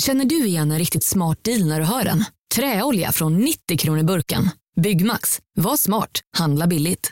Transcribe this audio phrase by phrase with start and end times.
[0.00, 2.24] Känner du igen en riktigt smart deal när du hör den?
[2.54, 4.50] Träolja från 90 kronor burken.
[4.80, 5.40] Byggmax.
[5.54, 6.20] Var smart.
[6.36, 7.10] Handla billigt.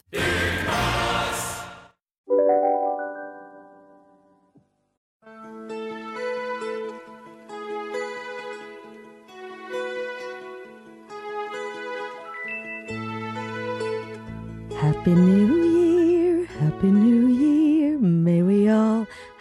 [14.80, 17.37] Happy New Year, Happy New Year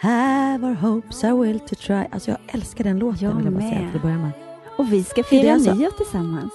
[0.00, 3.54] have our hopes, our will to try Alltså jag älskar den låten Jag vill jag
[3.54, 4.30] bara säga till att börja med.
[4.76, 6.52] Och vi ska fira alltså- nyår tillsammans.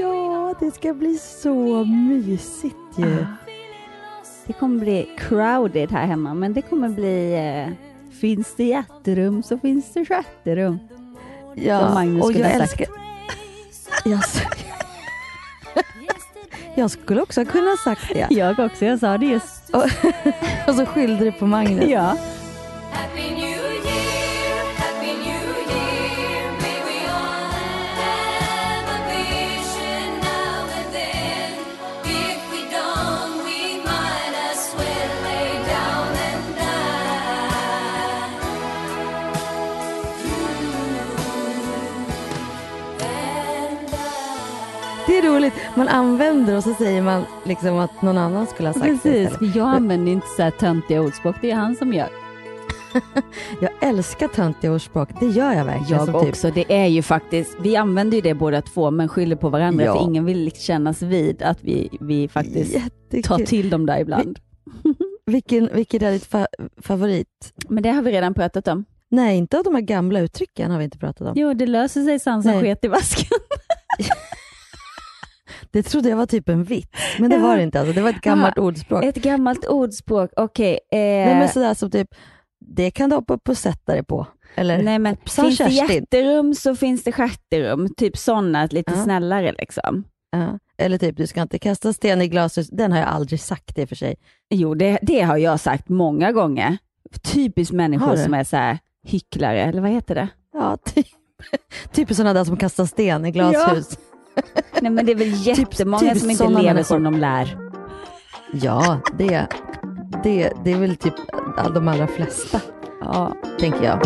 [0.00, 3.22] Ja, det ska bli så mysigt ju.
[3.22, 3.26] Ah.
[4.46, 7.34] Det kommer bli crowded här hemma, men det kommer bli...
[7.34, 7.72] Eh,
[8.20, 10.78] finns det hjärterum så finns det stjärterum.
[11.54, 12.86] Som Magnus och skulle jag älskar...
[16.74, 18.26] Jag, skulle också kunna ha sagt det.
[18.30, 19.70] Jag också, jag sa det just.
[19.70, 19.82] Och,
[20.68, 21.84] och så skyllde du på Magnus.
[21.88, 22.16] Ja.
[45.78, 49.32] Man använder och så säger man liksom att någon annan skulle ha sagt det Precis,
[49.32, 49.56] istället.
[49.56, 52.08] jag använder inte så här töntiga ordspråk, det är han som gör.
[53.60, 55.08] Jag älskar töntiga ordspråk.
[55.20, 55.96] Det gör jag verkligen.
[56.06, 59.36] Jag typ, också, det är ju faktiskt, vi använder ju det båda två men skyller
[59.36, 59.94] på varandra Ja.
[59.96, 63.22] för ingen vill liksom kännas vid att vi, vi faktiskt Jättekul.
[63.22, 64.38] tar till dem där ibland.
[65.26, 66.46] Vilken, vilken är ditt fa-
[66.82, 67.52] favorit?
[67.68, 68.84] Men det har vi redan pratat om.
[69.10, 71.32] Nej, inte av de här gamla uttrycken har vi inte pratat om.
[71.36, 72.60] Jo, det löser sig san som Nej.
[72.60, 73.38] sket i vasken.
[75.82, 77.42] Det trodde jag var typ en vits, men det Ja.
[77.42, 77.80] var det inte.
[77.80, 77.92] Alltså.
[77.94, 79.04] Det var ett gammalt ordspråk.
[79.04, 80.72] Ett gammalt ordspråk, okej.
[80.92, 82.08] eh, Nej, men sådär som typ,
[82.60, 84.26] det kan du hoppa upp och sätta dig på.
[84.54, 85.76] Eller nej, men finns det Kerstin.
[85.76, 87.94] hjärterum så finns det stjärterum.
[87.96, 89.02] Typ sådana, lite Ja.
[89.04, 90.04] snällare liksom.
[90.30, 90.58] Ja.
[90.78, 92.68] Eller typ, du ska inte kasta sten i glashus.
[92.68, 94.16] Den har jag aldrig sagt i och för sig.
[94.50, 96.78] Jo, det, det har jag sagt många gånger.
[97.22, 100.28] Typiskt människor som är så här hycklare, eller vad heter det?
[100.52, 101.06] Ja, typ,
[101.92, 103.98] typ sådana där som kastar sten i glashus.
[104.80, 106.82] Nej, men det är väl jättemånga typiskt som inte lever människor.
[106.82, 107.58] som de lär.
[108.52, 109.46] Ja, det,
[110.24, 111.14] det, det är väl typ
[111.74, 112.60] de allra flesta,
[113.00, 113.32] Ja.
[113.58, 114.00] tänker jag.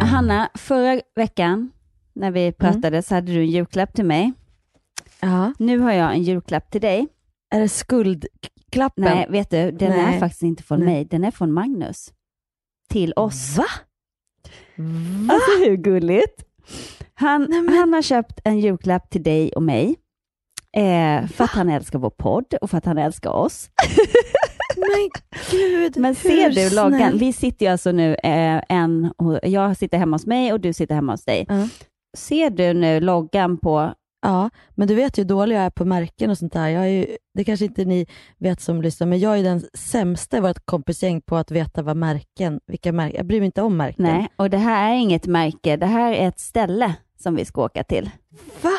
[0.00, 1.70] Hanna, förra veckan
[2.12, 4.32] när vi pratade så hade du en julklapp till mig.
[5.20, 5.52] Ja.
[5.58, 7.06] Nu har jag en julklapp till dig.
[7.50, 7.68] Är det
[8.76, 9.04] skuldklappen?
[9.04, 10.14] Nej, vet du, den Nej.
[10.14, 10.88] är faktiskt inte från Nej.
[10.88, 12.12] mig, den är från Magnus.
[12.88, 13.56] Till oss.
[13.56, 13.64] Va?
[15.30, 16.44] Alltså hur gulligt?
[17.14, 19.96] Han, han har köpt en julklapp till dig och mig.
[20.76, 23.70] Eh, för att han älskar vår podd och för att han älskar oss.
[24.76, 25.10] Men
[25.50, 27.18] gud, Men ser du loggan?
[27.18, 30.94] Vi sitter ju alltså nu, eh, en, jag sitter hemma hos mig och du sitter
[30.94, 31.46] hemma hos dig.
[31.48, 31.68] Ja.
[32.16, 33.94] Ser du nu loggan på,
[34.26, 36.68] Ja, men du vet ju hur dålig jag är på märken och sånt där.
[36.68, 38.06] Jag är ju, det kanske inte ni
[38.38, 41.96] vet som lyssnar, men jag är den sämsta i vårt kompisgäng på att veta vad
[41.96, 44.04] märken, vilka märken, jag bryr mig inte om märken.
[44.04, 47.64] nej, och det här är inget märke, det här är ett ställe som vi ska
[47.64, 48.10] åka till.
[48.62, 48.70] Va?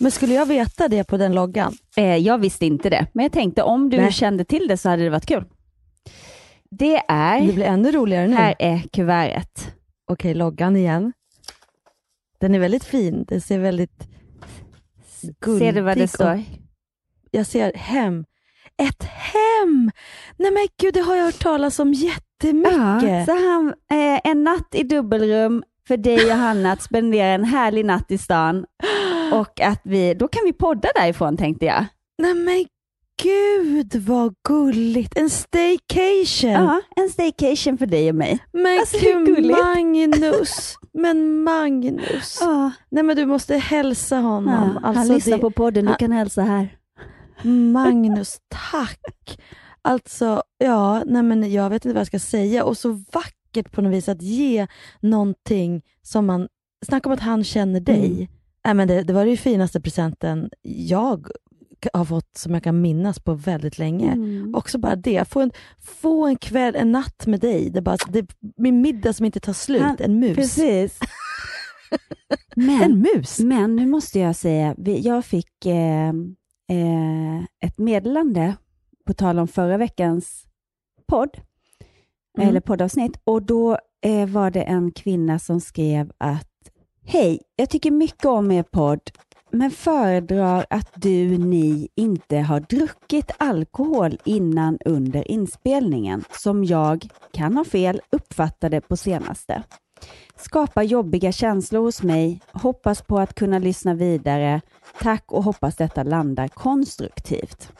[0.00, 1.74] Men skulle jag veta det på den loggan?
[1.96, 4.12] Eh, jag visste inte det, men jag tänkte om du Nej.
[4.12, 5.44] kände till det så hade det varit kul.
[6.70, 8.34] Det är, Det blir ännu roligare nu.
[8.36, 9.74] här är kuvertet.
[10.10, 11.12] Okej, loggan igen.
[12.40, 13.24] Den är väldigt fin.
[13.28, 14.08] Den ser väldigt
[15.40, 16.42] guldig Ser du vad det står?
[17.30, 18.24] Jag ser hem.
[18.82, 19.90] Ett hem!
[20.36, 23.26] Nej men gud, det har jag hört talas om jättemycket.
[23.26, 27.84] så han, eh, en natt i dubbelrum för dig och Hanna att spendera en härlig
[27.84, 28.64] natt i stan.
[29.32, 31.84] Och att vi, då kan vi podda därifrån tänkte jag.
[32.18, 32.66] Nej men
[33.22, 35.18] gud vad gulligt.
[35.18, 36.50] En staycation.
[36.50, 38.38] Ja, en staycation för dig och mig.
[38.52, 39.46] Men Alltså, gud?
[39.46, 40.76] Magnus.
[41.00, 42.38] Men Magnus.
[42.40, 44.78] Ja, Nej men du måste hälsa honom.
[44.82, 46.76] han Alltså, lyssnar det- på podden, du han- kan hälsa här.
[47.72, 48.38] Magnus,
[48.70, 49.40] tack.
[49.82, 52.64] Alltså, ja, nej men jag vet inte vad jag ska säga.
[52.64, 54.66] Och så vackert på något vis att ge
[55.00, 56.48] någonting som man...
[56.86, 58.30] Snacka om att han känner dig.
[58.64, 61.26] Nej, men det, det var ju finaste presenten jag
[61.92, 64.12] har fått som jag kan minnas på väldigt länge.
[64.12, 64.54] Mm.
[64.54, 67.70] Också bara det, få en, få en kväll, en natt med dig.
[67.70, 68.26] Det är bara, det,
[68.56, 70.36] min middag som inte tar slut, Han- en mus.
[70.36, 70.98] Precis.
[72.56, 73.38] Men, En mus?
[73.38, 76.08] men nu måste jag säga, jag fick eh,
[76.70, 78.56] eh, ett meddelande
[79.06, 80.44] på tal om förra veckans
[81.08, 81.30] podd,
[82.38, 82.48] Mm.
[82.48, 86.48] eller poddavsnitt, och då eh, var det en kvinna som skrev att
[87.04, 89.00] Hej, jag tycker mycket om er podd,
[89.50, 97.56] men föredrar att du, ni, inte har druckit alkohol innan under inspelningen, som jag, kan
[97.56, 99.62] ha fel, uppfattade på senaste.
[100.36, 104.60] Skapar jobbiga känslor hos mig, hoppas på att kunna lyssna vidare.
[105.00, 107.72] Tack och hoppas detta landar konstruktivt.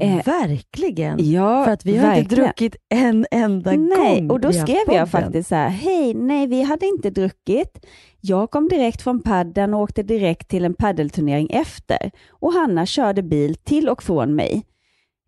[0.00, 1.30] Eh, Verkligen.
[1.32, 2.44] Ja, För att vi har inte verkligen.
[2.44, 4.30] druckit en enda Nej, gång.
[4.30, 7.86] och då skrev jag faktiskt så här, hej, nej vi hade inte druckit.
[8.20, 13.22] Jag kom direkt från padden och åkte direkt till en paddelturnering efter och Hanna körde
[13.22, 14.66] bil till och från mig.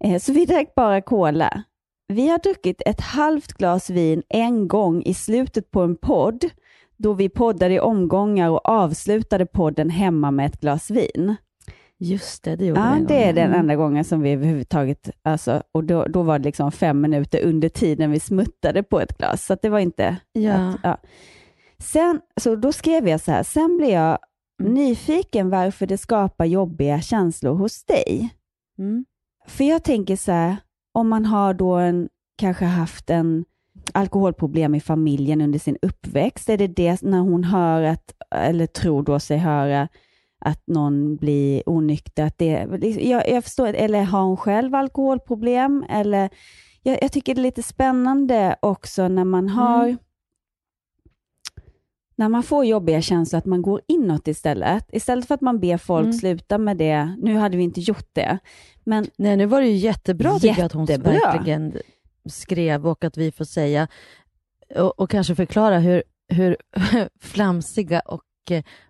[0.05, 1.63] Eh, Så vi drack bara cola.
[2.09, 6.45] Vi har druckit ett halvt glas vin en gång i slutet på en podd
[6.97, 11.37] då vi poddade i omgångar och avslutade podden hemma med ett glas vin.
[11.99, 13.61] Just det, det gjorde Ja, det är den Mm.
[13.61, 17.69] enda gången som vi överhuvudtaget, alltså, och då, då var det liksom fem minuter under
[17.69, 20.17] tiden vi smuttade på ett glas, så det var inte...
[20.33, 20.55] Ja.
[20.55, 20.97] Att, ja.
[21.79, 24.19] Sen, så då skrev jag så här, sen blev jag
[24.61, 24.75] Mm.
[24.75, 28.29] nyfiken varför det skapar jobbiga känslor hos dig.
[28.79, 29.05] Mm.
[29.47, 30.57] För jag tänker så här,
[30.95, 32.09] om man har då en,
[32.39, 33.45] kanske haft en
[33.95, 39.03] alkoholproblem i familjen under sin uppväxt, är det det när hon hör att, eller tror
[39.03, 39.89] då sig höra
[40.39, 42.67] att någon blir onykter, att det,
[43.01, 45.85] jag, jag förstår, eller har hon själv alkoholproblem?
[45.89, 46.31] Eller,
[46.83, 49.99] jag, jag tycker det är lite spännande också när man har Mm.
[52.19, 54.85] när man får jobbiga känslor, att man går inåt istället.
[54.93, 56.13] Istället för att man ber folk Mm.
[56.19, 57.17] sluta med det.
[57.23, 58.39] Nu hade vi inte gjort det,
[58.85, 61.13] men Nej, nu var det ju jättebra tycker jag att hon Jättebra.
[61.13, 61.77] verkligen
[62.29, 63.89] skrev och att vi får säga
[64.77, 66.57] och, och kanske förklara hur, hur
[67.21, 68.23] flamsiga och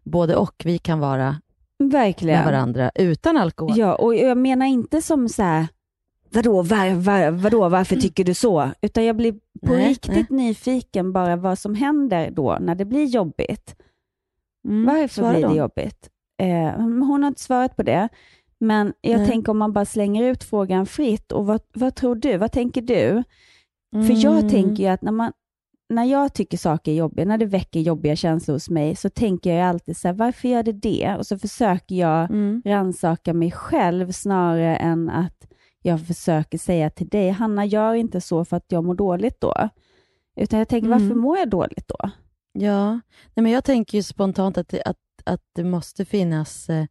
[0.05, 1.37] både och vi kan vara
[1.79, 2.37] verkligen.
[2.39, 3.79] med varandra utan alkohol.
[3.79, 5.67] Ja, och jag menar inte som så här,
[6.31, 8.71] vadå, var, var, vadå varför tycker du så?
[8.83, 9.33] Utan jag blir
[9.67, 13.77] på Nej, riktigt nyfiken bara vad som händer då när det blir jobbigt.
[14.69, 15.49] Mm, Varför blir då.
[15.49, 16.11] det jobbigt?
[16.43, 18.09] Eh, hon har inte svarat på det.
[18.59, 19.29] Men jag Nej.
[19.29, 21.33] tänker om man bara slänger ut frågan fritt.
[21.33, 22.37] Och vad, vad tror du?
[22.37, 23.23] Vad tänker du?
[24.07, 24.49] För jag Mm.
[24.51, 25.33] tänker ju att när, man,
[25.89, 29.55] när jag tycker saker är jobbiga, när det väcker jobbiga känslor hos mig, så tänker
[29.55, 31.17] jag alltid så här, varför gör det det?
[31.19, 32.63] Och så försöker jag Mm.
[32.65, 35.47] rannsaka mig själv snarare än att
[35.83, 39.69] jag försöker säga till dig, Hanna, gör inte så för att jag mår dåligt då.
[40.37, 41.03] Utan jag tänker, Mm.
[41.03, 42.11] varför mår jag dåligt då?
[42.53, 42.91] Ja,
[43.35, 46.85] Nej, men jag tänker ju spontant att att, att det måste finnas eh,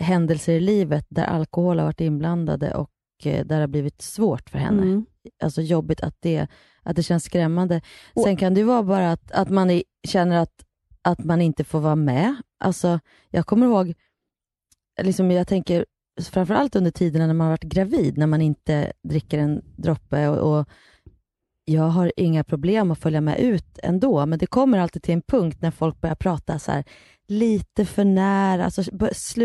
[0.00, 2.90] händelser i livet där alkohol har varit inblandade och
[3.22, 4.82] där det har blivit svårt för henne.
[4.82, 5.06] Mm.
[5.42, 6.46] Alltså jobbigt, att det,
[6.82, 7.80] att det känns skrämmande.
[8.14, 10.64] Och- Sen kan det vara bara att, att man är, känner att,
[11.02, 12.34] att man inte får vara med.
[12.60, 13.00] Alltså,
[13.30, 13.94] jag kommer ihåg,
[15.02, 15.86] liksom, jag tänker
[16.22, 20.58] framförallt under tiderna när man har varit gravid, när man inte dricker en droppe och,
[20.58, 20.68] och
[21.64, 25.22] jag har inga problem att följa med ut ändå, men det kommer alltid till en
[25.22, 26.84] punkt när folk börjar prata så här
[27.26, 28.82] lite för nära, alltså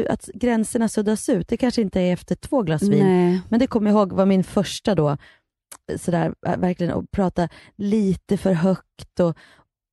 [0.09, 1.47] att gränserna suddas ut.
[1.47, 3.41] Det kanske inte är efter två glas vin, Nej.
[3.49, 5.17] men det kommer jag ihåg var min första då,
[5.97, 9.37] sådär, äh, verkligen att prata lite för högt och,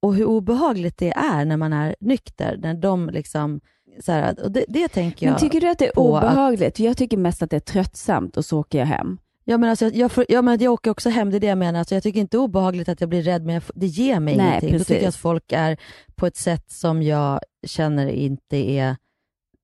[0.03, 3.61] och hur obehagligt det är när man är nykter, när de liksom,
[4.01, 5.33] såhär, och det, det tänker jag.
[5.33, 6.79] Men tycker du att det är på att- obehagligt?
[6.79, 9.19] Jag tycker mest att det är tröttsamt och så åker jag hem.
[9.49, 11.47] Ja, men alltså, jag, jag, får, ja, men jag åker också hem, det är det
[11.47, 11.79] jag menar.
[11.79, 14.21] Alltså, jag tycker inte det är obehagligt att jag blir rädd, men jag, det ger
[14.21, 14.73] mig Nej, ingenting.
[14.73, 15.21] Då tycker jag att precis.
[15.21, 15.77] folk är
[16.15, 18.97] på ett sätt som jag känner inte är,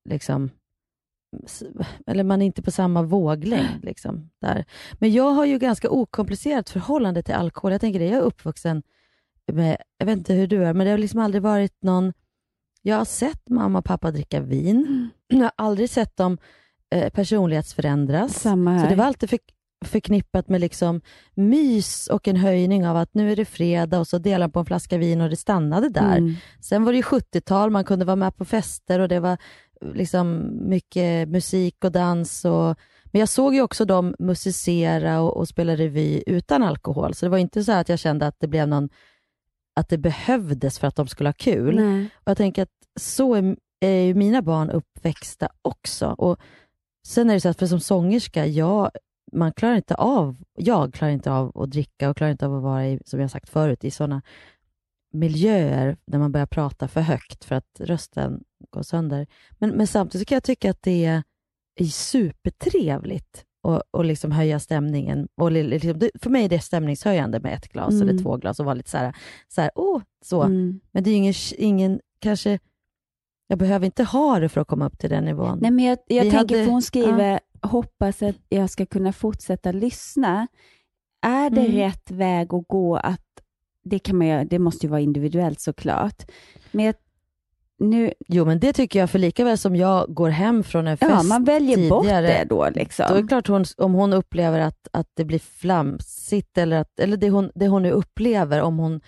[0.09, 0.51] liksom,
[2.07, 3.69] eller man är inte på samma våglängd.
[3.85, 4.65] Liksom, där.
[4.93, 7.73] Men jag har ju ganska okomplicerat förhållande till alkohol.
[7.73, 8.83] Jag tänker det, jag är uppvuxen
[9.53, 12.13] med, jag vet inte hur du är, men det har liksom aldrig varit någon,
[12.83, 15.11] jag har sett mamma och pappa dricka vin.
[15.27, 16.39] Jag har aldrig sett dem
[16.91, 18.41] eh, personlighetsförändras.
[18.41, 18.83] Samma här.
[18.83, 19.39] Så det var alltid för,
[19.85, 21.01] förknippat med liksom
[21.35, 24.67] mys och en höjning av att nu är det fredag och så delar på en
[24.67, 26.17] flaska vin och det stannade där.
[26.17, 26.35] Mm.
[26.61, 29.39] Sen var det ju 70-tal, man kunde vara med på fester och det var
[29.95, 32.45] liksom mycket musik och dans.
[32.45, 37.27] Och, men jag såg ju också dem musicera och, och spela revy utan alkohol, så
[37.27, 38.89] det var inte så att jag kände att det blev någon
[39.77, 41.77] att det behövdes för att de skulle ha kul.
[41.77, 42.05] Nej.
[42.15, 42.69] Och jag tänker att
[43.01, 46.07] så är, är ju mina barn uppväxta också.
[46.07, 46.41] Och
[47.07, 48.91] Sen är det så att för som sångerska, jag,
[49.33, 52.63] man klarar inte av, jag klarar inte av att dricka och klarar inte av att
[52.63, 54.23] vara i, som jag sagt förut, i sådana
[55.13, 59.27] miljöer där man börjar prata för högt för att rösten går sönder.
[59.59, 61.23] Men, men samtidigt kan jag tycka att det är,
[61.81, 65.29] är supertrevligt att och liksom höja stämningen.
[65.35, 68.09] Och li- liksom, det- för mig är det stämningshöjande med ett glas Mm.
[68.09, 69.17] eller två glas och vara lite så här,
[69.49, 70.43] så här åh, så.
[70.43, 70.81] Mm.
[70.93, 72.59] Men det är ju ingen, ingen, kanske,
[73.47, 75.59] jag behöver inte ha det för att komma upp till den nivån.
[75.63, 79.73] Nej, men jag, jag tänker, hade- för hon skriver, hoppas att jag ska kunna fortsätta
[79.73, 80.47] lyssna.
[81.23, 81.73] Är det Mm.
[81.77, 83.27] rätt väg att gå att,
[83.85, 86.23] det kan man göra, det måste ju vara individuellt såklart.
[86.71, 86.95] Men jag,
[87.79, 90.97] nu, Jo, men det tycker jag, för lika väl som jag går hem från en
[90.97, 93.07] fest ja, man väljer bort tidigare, det då liksom.
[93.09, 97.01] Då är det klart hon, om hon upplever att, att det blir flamsigt eller, att,
[97.01, 99.01] eller det, hon, det hon nu upplever, om hon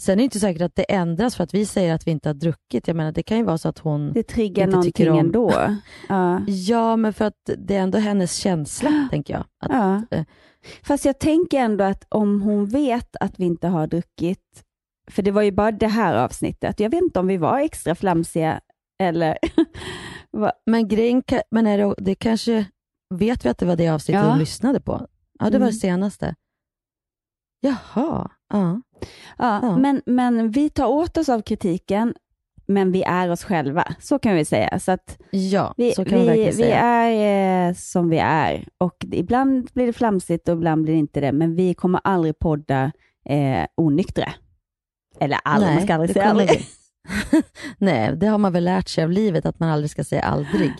[0.00, 2.28] Sen är det inte säkert att det ändras för att vi säger att vi inte
[2.28, 2.86] har druckit.
[2.88, 4.12] Jag menar, det kan ju vara så att hon...
[4.12, 5.52] det triggar inte någonting om- ändå.
[6.08, 6.40] Ja.
[6.46, 9.44] Ja, men för att det är ändå hennes känsla, tänker jag.
[9.60, 10.16] Att, Ja.
[10.18, 10.24] eh.
[10.82, 14.62] Fast jag tänker ändå att om hon vet att vi inte har druckit,
[15.10, 17.94] för det var ju bara det här avsnittet, jag vet inte om vi var extra
[17.94, 18.60] flamsiga
[19.02, 19.38] eller...
[20.66, 22.64] Men grejen, men är det, det kanske...
[23.14, 24.30] Vet vi att det var det avsnittet Ja.
[24.30, 25.06] hon lyssnade på?
[25.38, 25.66] Ja, det var Mm.
[25.66, 26.34] det senaste.
[27.64, 28.80] Jaha, ja.
[29.38, 29.76] ja, Ja.
[29.78, 32.14] Men, men vi tar åt oss av kritiken,
[32.66, 33.84] men vi är oss själva.
[34.00, 34.78] Så kan vi säga.
[34.78, 36.78] Så att Ja, vi, så kan vi, vi, verkligen vi säga.
[36.80, 38.68] är eh, som vi är.
[38.78, 42.38] Och ibland blir det flamsigt och ibland blir det inte det, men vi kommer aldrig
[42.38, 42.92] podda
[43.28, 44.32] eh, onyktra.
[45.20, 46.50] Eller aldrig, man ska aldrig säga aldrig.
[46.50, 47.42] vi.
[47.78, 50.72] Nej, det har man väl lärt sig av livet, att man aldrig ska säga aldrig.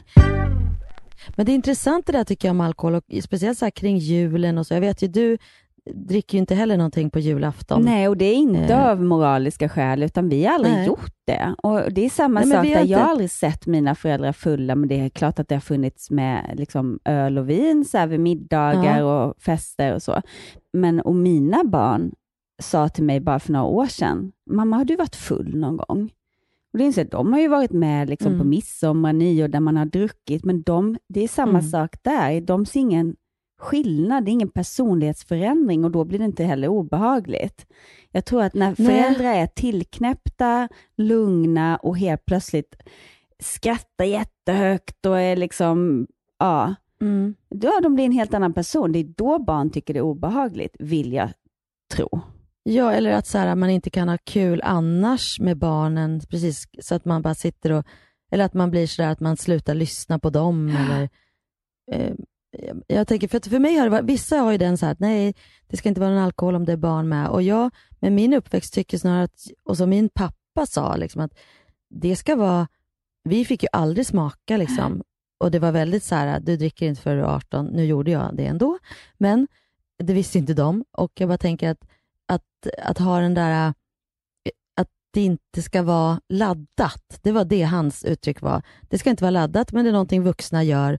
[1.36, 4.58] Men det är intressant det där tycker jag om alkohol, och speciellt så kring julen
[4.58, 4.74] och så.
[4.74, 5.38] Jag vet ju, du
[5.90, 7.82] dricker ju inte heller någonting på julafton.
[7.82, 8.86] Nej, och det är inte Eh.
[8.90, 10.86] av moraliska skäl, utan vi har aldrig Nej.
[10.86, 11.54] gjort det.
[11.62, 12.74] Och Det är samma Nej, sak där.
[12.76, 15.54] har Jag har inte- aldrig sett mina föräldrar fulla, men det är klart att det
[15.54, 20.22] har funnits med liksom, öl och vin så här, vid middagar och fester och så.
[20.72, 22.12] Men och mina barn
[22.62, 26.10] sa till mig bara för några år sedan, mamma har du varit full någon gång?
[26.72, 28.48] Och det är så de har ju varit med liksom, på Mm.
[28.48, 31.62] midsommar, nyår, där man har druckit, men de, det är samma Mm.
[31.70, 32.40] sak där.
[32.40, 33.16] De ser ingen
[33.62, 37.66] skillnad, det är ingen personlighetsförändring och då blir det inte heller obehagligt.
[38.10, 38.86] Jag tror att när Nej.
[38.88, 42.76] föräldrar är tillknäppta, lugna och helt plötsligt
[43.42, 46.06] skrattar jättehögt och är liksom,
[46.38, 47.34] ja, Mm.
[47.50, 48.92] då de blir en helt annan person.
[48.92, 51.30] Det är då barn tycker det är obehagligt, vill jag
[51.94, 52.20] tro.
[52.62, 56.94] Ja, eller att så här, man inte kan ha kul annars med barnen, precis så
[56.94, 57.86] att man bara sitter och,
[58.30, 60.68] eller att man blir så där att man slutar lyssna på dem.
[60.76, 61.08] Eller,
[61.92, 62.14] eh,
[62.86, 64.92] jag tänker, för, att för mig har det varit, vissa har ju den så här
[64.92, 65.34] att nej,
[65.66, 67.28] det ska inte vara någon alkohol om det är barn med.
[67.28, 71.32] Och jag, med min uppväxt, tycker snarare att, och som min pappa sa, liksom, att
[71.90, 72.68] det ska vara,
[73.24, 75.02] vi fick ju aldrig smaka liksom.
[75.40, 78.10] Och det var väldigt så här, du dricker inte förrän du är 18, nu gjorde
[78.10, 78.78] jag det ändå.
[79.18, 79.48] Men
[79.98, 80.84] det visste inte de.
[80.92, 81.88] Och jag bara tänker att
[82.32, 83.74] att, att ha den där,
[84.76, 87.18] att det inte ska vara laddat.
[87.22, 88.62] Det var det hans uttryck var.
[88.82, 90.98] Det ska inte vara laddat, men det är någonting vuxna gör,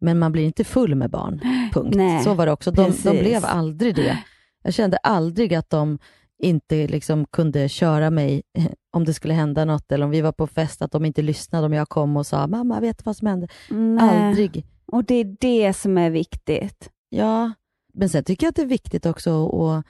[0.00, 1.40] men man blir inte full med barn.
[1.72, 1.96] Punkt.
[1.96, 2.70] Nej, Så var det också.
[2.70, 4.18] De, de blev aldrig det.
[4.62, 5.98] Jag kände aldrig att de
[6.38, 10.32] inte liksom kunde köra mig eh, om det skulle hända något, eller om vi var
[10.32, 13.16] på fest, att de inte lyssnade om jag kom och sa ”mamma, vet du vad
[13.16, 14.18] som hände?” Nej.
[14.22, 14.66] Aldrig.
[14.86, 16.90] Och det är det som är viktigt.
[17.08, 17.52] Ja,
[17.92, 19.84] men sen tycker jag att det är viktigt också att,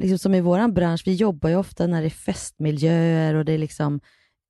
[0.00, 3.58] liksom som i vår bransch, vi jobbar ju ofta när det är festmiljöer och det
[3.58, 4.00] liksom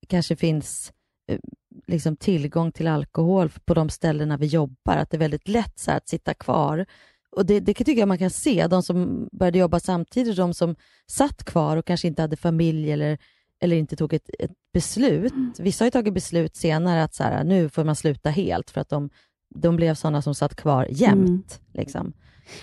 [0.07, 0.93] kanske finns
[1.31, 1.39] eh,
[1.87, 5.91] liksom tillgång till alkohol på de ställena vi jobbar, att det är väldigt lätt så
[5.91, 6.85] att sitta kvar.
[7.31, 10.75] Och det, det tycker jag man kan se, de som började jobba samtidigt, de som
[11.07, 13.17] satt kvar och kanske inte hade familj eller,
[13.61, 15.33] eller inte tog ett, ett beslut.
[15.59, 18.81] Vissa har ju tagit beslut senare att så här, nu får man sluta helt för
[18.81, 19.09] att de,
[19.55, 21.61] de blev sådana som satt kvar jämt.
[21.73, 22.13] Liksom.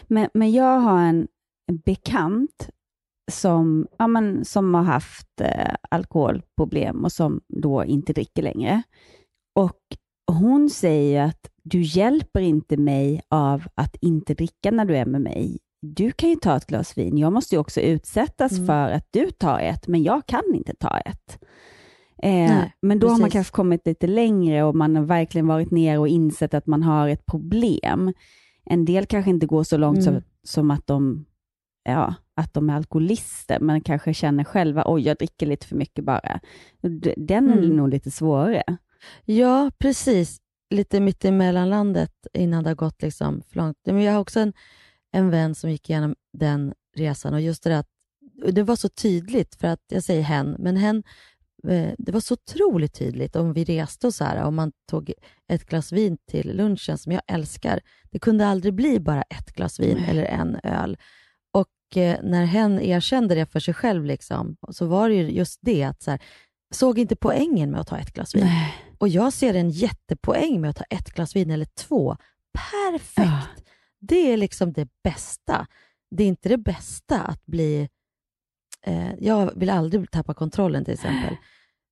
[0.07, 1.29] Men, men jag har en
[1.85, 2.69] bekant
[3.31, 8.83] som, ja, men, som har haft eh, alkoholproblem och som då inte dricker längre.
[9.55, 9.81] Och
[10.33, 15.21] hon säger att du hjälper inte mig av att inte dricka när du är med
[15.21, 15.59] mig.
[15.83, 17.19] Du kan ju ta ett glas vin.
[17.19, 18.67] Jag måste ju också utsättas Mm.
[18.67, 21.39] för att du tar ett, men jag kan inte ta ett.
[22.23, 23.33] Eh, Nej, men då har man precis.
[23.33, 27.09] kanske kommit lite längre och man har verkligen varit ner och insett att man har
[27.09, 28.13] ett problem.
[28.65, 30.05] En del kanske inte går så långt Mm.
[30.15, 31.25] som, som att, de,
[31.87, 36.05] ja, att de är alkoholister, men kanske känner själva, oj, jag dricker lite för mycket
[36.05, 36.41] bara.
[37.17, 37.77] Den är Mm.
[37.77, 38.77] nog lite svårare.
[39.25, 40.39] Ja, precis.
[40.71, 43.77] Lite mitt i mellanlandet innan det har gått liksom för långt.
[43.85, 44.53] Men jag har också en,
[45.13, 47.89] en vän som gick igenom den resan och just det där att
[48.53, 51.03] det var så tydligt, för att jag säger hen, men hen,
[51.69, 55.13] eh, det var så otroligt tydligt om vi reste och så här, om man tog
[55.49, 57.81] ett glas vin till lunchen som jag älskar.
[58.11, 60.97] Det kunde aldrig bli bara ett glas vin eller en öl.
[61.87, 65.59] Och eh, när hen erkände det för sig själv, liksom, så var det ju just
[65.63, 66.21] det att så här,
[66.75, 68.45] såg inte poängen med att ta ett glas vin.
[68.45, 68.75] Nej.
[68.99, 72.17] Och jag ser en jättepoäng med att ta ett glas vin eller två.
[72.73, 73.17] Perfekt!
[73.17, 73.43] Ja.
[74.01, 75.67] Det är liksom det bästa.
[76.11, 77.89] Det är inte det bästa att bli...
[78.83, 81.37] Eh, jag vill aldrig tappa kontrollen till exempel.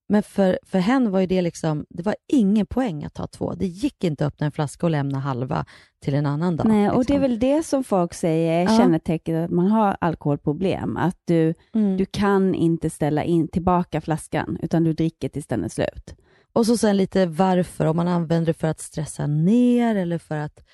[0.08, 3.54] Men för, för henne var ju det liksom, det var ingen poäng att ta två.
[3.54, 5.64] Det gick inte att öppna en flaska och lämna halva
[6.02, 6.66] till en annan dag.
[6.68, 7.20] Nej, och det är liksom.
[7.20, 8.78] väl det som folk säger Ja.
[8.78, 10.96] kännetecknet att man har alkoholproblem.
[10.96, 11.96] Att du, Mm.
[11.96, 16.14] du kan inte ställa in tillbaka flaskan, utan du dricker tills den är slut.
[16.52, 20.37] Och så sen lite varför, om man använder det för att stressa ner eller för
[20.38, 20.64] att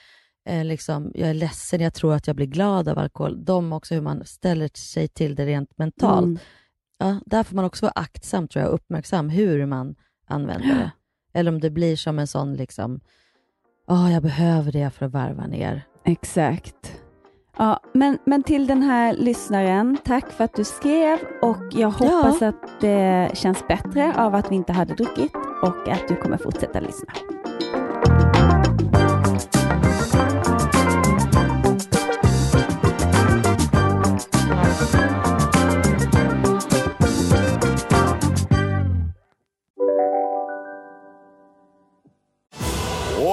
[0.48, 3.44] eh, liksom, jag är ledsen, jag tror att jag blir glad av alkohol.
[3.44, 6.24] De också hur man ställer sig till det rent mentalt.
[6.26, 6.38] Mm.
[7.00, 9.94] Ja, där får man också vara aktsam tror jag, och uppmärksam hur man
[10.26, 10.90] använder det.
[11.38, 13.00] Eller om det blir som en sån, liksom,
[13.88, 15.82] åh jag behöver det för att varva ner.
[16.04, 17.00] Exakt.
[17.58, 22.42] Ja, men, men till den här lyssnaren, tack för att du skrev och jag hoppas
[22.42, 26.80] att det känns bättre av att vi inte hade druckit och att du kommer fortsätta
[26.80, 27.12] lyssna.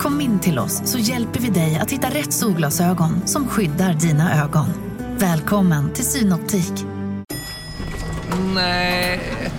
[0.00, 4.44] Kom in till oss så hjälper vi dig att hitta rätt solglasögon som skyddar dina
[4.44, 4.66] ögon.
[5.18, 6.72] Välkommen till Synoptik.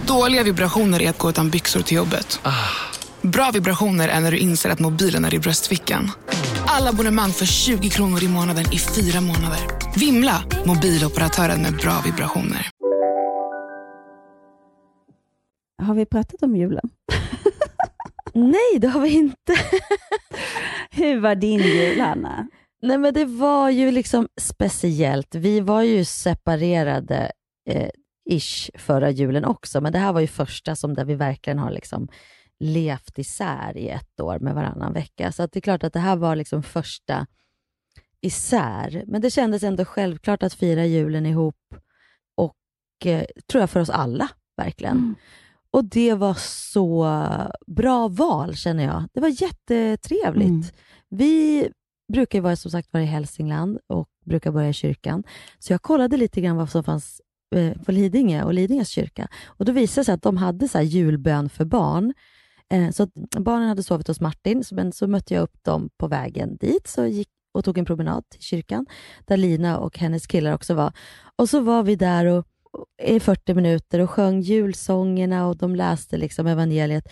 [0.08, 2.40] Dåliga vibrationer är att gå utan byxor till jobbet.
[3.22, 6.12] Bra vibrationer är när du inser att mobilen är i bröstfickan.
[6.66, 9.60] Alla abonnemang för 20 kronor i månaden i fyra månader.
[9.96, 10.44] Vimla!
[10.66, 12.70] Mobiloperatören med bra vibrationer.
[15.84, 16.90] Har vi pratat om julen?
[18.34, 19.54] Nej, det har vi inte.
[20.92, 22.48] Hur var din jul, Hanna?
[22.82, 25.36] Nej men det var ju liksom speciellt.
[25.36, 27.32] Vi var ju separerade
[27.70, 27.90] eh,
[28.30, 31.72] ish förra julen också, men det här var ju första som där vi verkligen har
[31.72, 32.08] liksom
[32.60, 35.32] levt isär i ett år med varannan vecka.
[35.32, 37.28] Så det är klart att det här var liksom första
[38.22, 39.04] isär.
[39.08, 41.76] Men det kändes ändå självklart att fira julen ihop
[42.36, 44.98] och eh, tror jag för oss alla, verkligen.
[44.98, 45.16] Mm.
[45.72, 47.08] Och det var så
[47.68, 49.04] bra val känner jag.
[49.14, 50.50] Det var jättetrevligt.
[50.50, 50.64] Mm.
[51.10, 51.70] Vi
[52.14, 55.24] brukar vara som sagt vara i Hälsingland och brukar börja i kyrkan.
[55.60, 57.22] Så jag kollade lite grann vad som fanns
[57.56, 59.28] eh, på Lidingö och Lidingös kyrka.
[59.46, 62.14] Och då visade det sig att de hade så här julbön för barn.
[62.70, 63.08] Eh, så
[63.40, 67.06] barnen hade sovit hos Martin, men så mötte jag upp dem på vägen dit så
[67.06, 68.86] gick och tog en promenad till kyrkan,
[69.26, 70.94] där Lina och hennes killar också var.
[71.36, 72.48] Och så var vi där och,
[73.04, 77.04] i 40 minuter och sjöng julsångerna och de läste liksom evangeliet.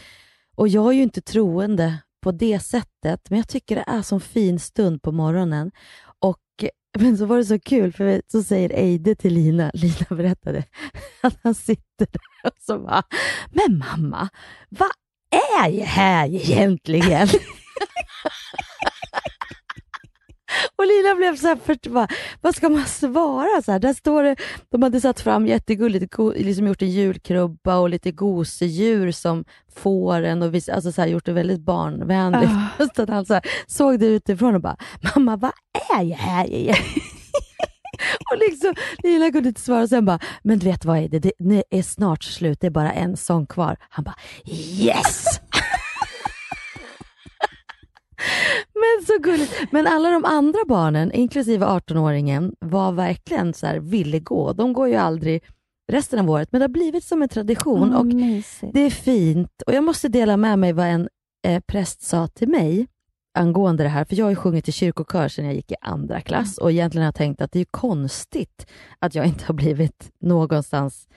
[0.56, 4.20] Och jag är ju inte troende på det sättet, men jag tycker det är så
[4.20, 5.72] fin stund på morgonen.
[6.20, 6.40] Och,
[7.00, 10.64] men så var det så kul, för så säger Eide till Lina, Lina berättade,
[11.22, 13.04] att han sitter där och så bara,
[13.52, 14.30] men mamma,
[14.70, 14.90] vad
[15.32, 17.28] är det här egentligen?
[20.76, 22.08] Och Lina blev så här, för, bara,
[22.42, 23.62] vad ska man svara?
[23.62, 24.36] Så här, där står det,
[24.70, 30.54] de hade satt fram jättegulligt, liksom gjort en julkrubba och lite gosedjur som fåren och
[30.54, 32.52] vis, alltså så här, gjort det väldigt barnvänligt.
[32.96, 34.78] Så att han så här, såg det utifrån och bara,
[35.16, 35.52] mamma vad
[35.98, 36.48] är det här?
[38.32, 41.20] Och liksom, Lina kunde inte svara och sen bara, men du vet vad är det?
[41.20, 43.78] Det det är snart slut, det är bara en sång kvar.
[43.90, 45.26] Han bara, yes!
[48.80, 49.72] Men så gulligt.
[49.72, 54.54] Men alla de andra barnen, inklusive 18-åringen, var verkligen så här ville gå.
[54.54, 55.44] De går ju aldrig
[55.92, 58.74] resten av året, men det har blivit som en tradition och mysigt.
[58.74, 59.62] det är fint.
[59.68, 61.10] Och jag måste dela med mig vad en
[61.48, 62.88] eh, präst sa till mig
[63.38, 66.22] angående det här, för jag har ju sjungit i kyrkokör sedan jag gick i andra
[66.22, 68.66] klass och egentligen har jag tänkt att det är konstigt
[69.00, 71.08] att jag inte har blivit någonstans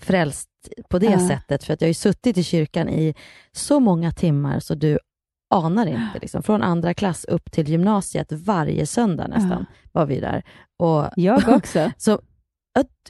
[0.00, 0.48] frälst
[0.88, 1.28] på det Ja.
[1.28, 3.14] sättet, för att jag har ju suttit i kyrkan i
[3.52, 4.98] så många timmar så du
[5.50, 6.18] anar inte.
[6.20, 6.42] Liksom.
[6.42, 10.42] Från andra klass upp till gymnasiet varje söndag nästan var vi där.
[10.76, 11.90] Och, Jag också.
[11.96, 12.20] så,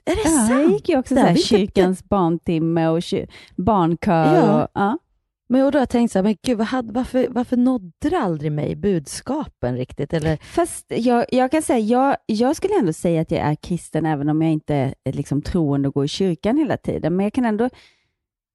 [0.05, 0.51] är det Ja, sant?
[0.51, 4.35] jag gick ju också så vi inte- kyrkans barntimme och ky- barnkör.
[4.35, 4.63] Ja.
[4.65, 4.99] Och, ja.
[5.49, 8.19] Men och då har jag tänkt så här, men gud, vad hade, varför, varför nådde
[8.21, 10.13] aldrig mig budskapen riktigt?
[10.13, 14.07] Eller, Fast jag, jag kan säga, jag, jag skulle ändå säga att jag är kristen
[14.07, 17.17] även om jag inte är liksom troende och går i kyrkan hela tiden.
[17.17, 17.69] Men jag kan ändå,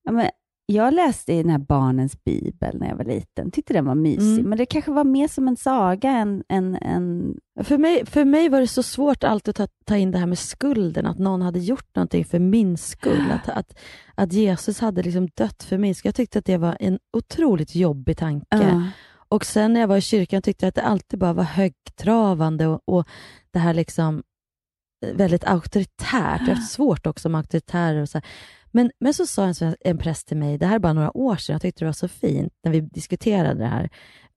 [0.04, 0.30] ja, men
[0.72, 4.34] jag läste i den här barnens bibel när jag var liten, tyckte den var mysig,
[4.40, 4.50] Mm.
[4.50, 8.50] men det kanske var mer som en saga än, än, än för, mig, för mig
[8.50, 11.42] var det så svårt alltid att ta, ta in det här med skulden, att någon
[11.42, 13.32] hade gjort någonting för min skull.
[13.32, 13.80] Att, att,
[14.16, 16.08] att Jesus hade liksom dött för min skull.
[16.08, 18.46] Jag tyckte att det var en otroligt jobbig tanke.
[18.50, 18.84] Ja.
[19.30, 22.68] Och sen när jag var i kyrkan tyckte jag att det alltid bara var högtravande
[22.68, 23.08] och, och
[23.54, 24.24] det här liksom
[25.06, 26.40] eh, väldigt auktoritärt.
[26.40, 28.26] Jag har haft svårt också med auktoritärer och så här.
[28.72, 31.36] Men, men så sa en, en präst till mig, det här är bara några år
[31.36, 33.90] sedan, jag tyckte det var så fint när vi diskuterade det här.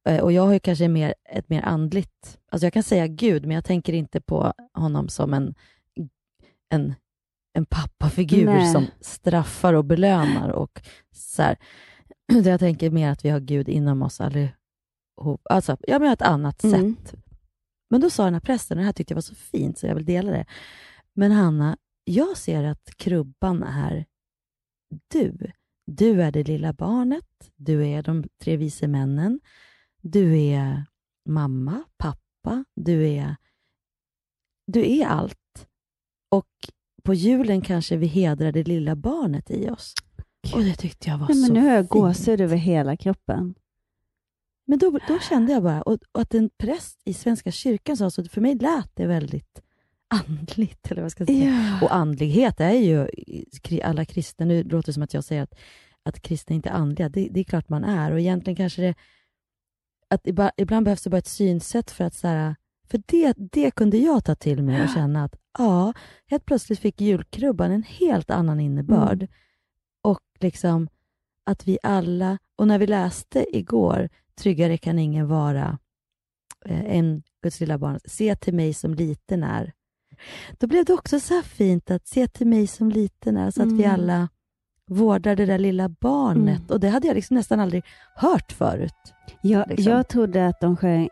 [0.08, 3.46] Eh, Och jag har ju kanske mer, ett mer andligt, alltså jag kan säga Gud,
[3.46, 5.54] men jag tänker inte på honom som en,
[6.68, 6.94] en,
[7.56, 8.72] en pappafigur Nej.
[8.72, 10.48] som straffar och belönar.
[10.48, 10.82] Och
[11.14, 11.56] så här.
[12.44, 15.40] Jag tänker mer att vi har Gud inom oss allihop.
[15.50, 16.96] Alltså, jag menar ett annat Mm.
[16.96, 17.14] sätt.
[17.90, 19.86] Men då sa den här prästen, och det här tyckte jag var så fint så
[19.86, 20.46] jag vill dela det.
[21.14, 24.04] Men Hanna, jag ser att krubban är
[25.08, 25.50] du.
[25.86, 29.40] Du är det lilla barnet, du är de tre vise männen,
[30.02, 30.86] du är
[31.28, 33.36] mamma, pappa, du är,
[34.66, 35.68] du är allt.
[36.28, 36.48] Och
[37.02, 39.94] på julen kanske vi hedrar det lilla barnet i oss.
[40.54, 43.54] Och det tyckte jag var Nej, men så nu har jag gåshud över hela kroppen.
[44.66, 48.10] Men då, då kände jag bara, och, och att en präst i Svenska kyrkan sa
[48.10, 49.62] så, för mig lät det väldigt
[50.08, 51.78] andligt, eller vad ska jag säga.
[51.80, 51.86] Ja.
[51.86, 53.08] Och andlighet är ju,
[53.82, 55.54] alla kristna, nu låter det som att jag säger att,
[56.02, 58.12] att kristna inte är andliga, det, det är klart man är.
[58.12, 58.94] Och egentligen kanske det,
[60.08, 62.56] att iba- ibland behövs det bara ett synsätt för att så här,
[62.90, 65.92] för det, det kunde jag ta till mig och känna att ja,
[66.26, 69.22] helt plötsligt fick julkrubban en helt annan innebörd.
[69.22, 69.32] Mm.
[70.02, 70.88] Och liksom
[71.44, 75.78] att vi alla, och när vi läste igår, tryggare kan ingen vara
[76.64, 79.72] eh, än Guds lilla barn, se till mig som liten är.
[80.58, 83.72] Då blev det också så fint att se till mig som liten är, så att
[83.72, 83.94] vi Mm.
[83.94, 84.28] alla
[84.90, 86.58] vårdar det där lilla barnet.
[86.58, 86.66] Mm.
[86.68, 87.84] Och det hade jag liksom nästan aldrig
[88.16, 89.14] hört förut.
[89.40, 89.92] Jag, Liksom.
[89.92, 91.08] jag trodde att de sjöng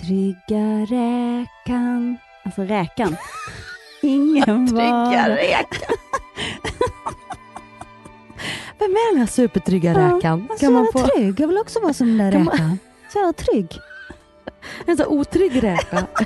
[0.00, 3.16] Trygga räkan, alltså räkan.
[4.02, 5.28] Ingen var...
[5.28, 5.96] räkan.
[8.78, 10.48] Vem är den här supertrygga Ja, räkan?
[10.50, 11.40] Så Kan man få trygg.
[11.40, 12.78] Jag vill också vara som den där Kan man- räkan.
[13.12, 13.78] Så jävla trygg.
[14.86, 16.06] en så otrygg räka?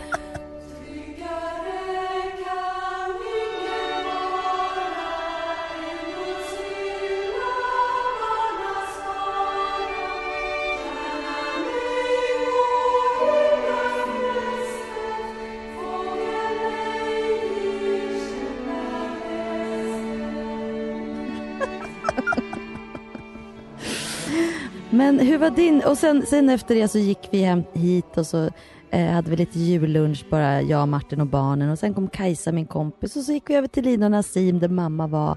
[25.15, 28.27] Men hur var din, och sen, sen efter det så gick vi hem hit och
[28.27, 28.51] så
[28.91, 32.67] eh, hade vi lite jullunch bara jag, Martin och barnen och sen kom Kajsa min
[32.67, 35.37] kompis och så gick vi över till Lina och Nassim där mamma var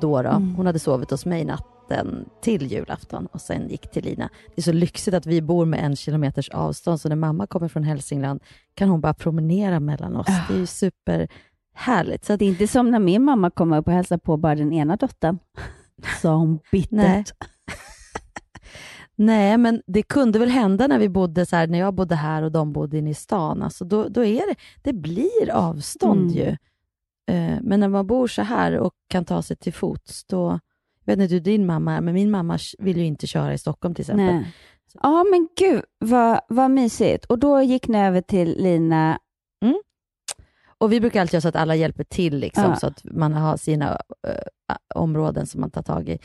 [0.00, 0.22] då.
[0.22, 0.28] då.
[0.28, 0.54] Mm.
[0.54, 4.30] Hon hade sovit hos mig natten till julafton och sen gick till Lina.
[4.46, 7.68] Det är så lyxigt att vi bor med en kilometers avstånd så när mamma kommer
[7.68, 8.40] från Hälsingland
[8.74, 10.26] kan hon bara promenera mellan oss.
[10.48, 12.24] Det är ju superhärligt.
[12.24, 14.54] Så att, Det är inte som när min mamma kommer upp och hälsar på bara
[14.54, 15.38] den ena dottern.
[16.22, 17.32] Sa hon bittert.
[19.20, 19.58] Nej.
[19.58, 22.52] Men det kunde väl hända när vi bodde så här, när jag bodde här och
[22.52, 23.62] de bodde inne i stan.
[23.62, 26.34] Alltså då, då är det, det blir avstånd Mm.
[26.36, 26.48] ju.
[27.34, 30.58] Eh, Men när man bor så här och kan ta sig till fots, då,
[31.04, 33.58] jag vet inte hur din mamma är, men min mamma vill ju inte köra i
[33.58, 34.26] Stockholm till exempel.
[34.26, 34.54] Nej.
[35.02, 37.24] Ja, men gud vad, vad mysigt.
[37.24, 39.18] Och då gick ni över till Lina.
[40.78, 42.76] Och vi brukar alltid göra så att alla hjälper till, liksom, Ja.
[42.76, 43.90] så att man har sina
[44.28, 46.18] eh, områden som man tar tag i.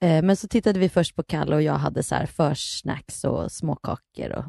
[0.00, 3.52] Eh, men så tittade vi först på Kalle och jag hade så här försnacks och
[3.52, 4.44] småkakor och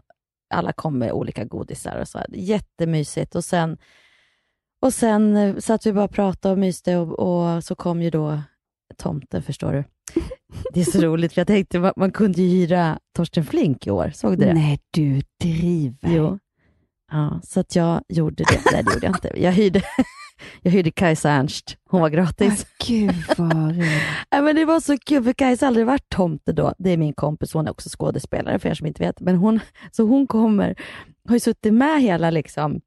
[0.53, 2.17] alla kom med olika godisar och så.
[2.17, 2.27] här.
[2.31, 3.35] Jättemysigt.
[3.35, 3.77] Och sen,
[4.81, 8.09] och sen eh, satt vi bara och pratade och myste och, och så kom ju
[8.09, 8.41] då
[8.97, 9.83] tomten, förstår du.
[10.73, 13.91] Det är så roligt, för jag tänkte man, man kunde ju hyra Torsten Flink i
[13.91, 14.11] år.
[14.13, 14.53] Såg du det?
[14.53, 16.09] Nej, du driver.
[16.09, 16.39] Jo.
[17.11, 18.61] Ja, så att jag gjorde det.
[18.71, 19.41] Nej, det gjorde jag inte.
[19.41, 19.81] Jag hyrde,
[20.61, 21.77] jag hyrde Kajsa Ernst.
[21.89, 22.65] Hon var gratis.
[22.65, 23.77] Ah, gud vad.
[24.31, 26.73] Nej, men det var så kul, för Kajsa har aldrig varit tomte då.
[26.77, 29.19] Det är min kompis, hon är också skådespelare för er som inte vet.
[29.19, 29.59] Men hon,
[29.91, 30.75] så hon kommer,
[31.27, 32.81] har ju suttit med hela liksom,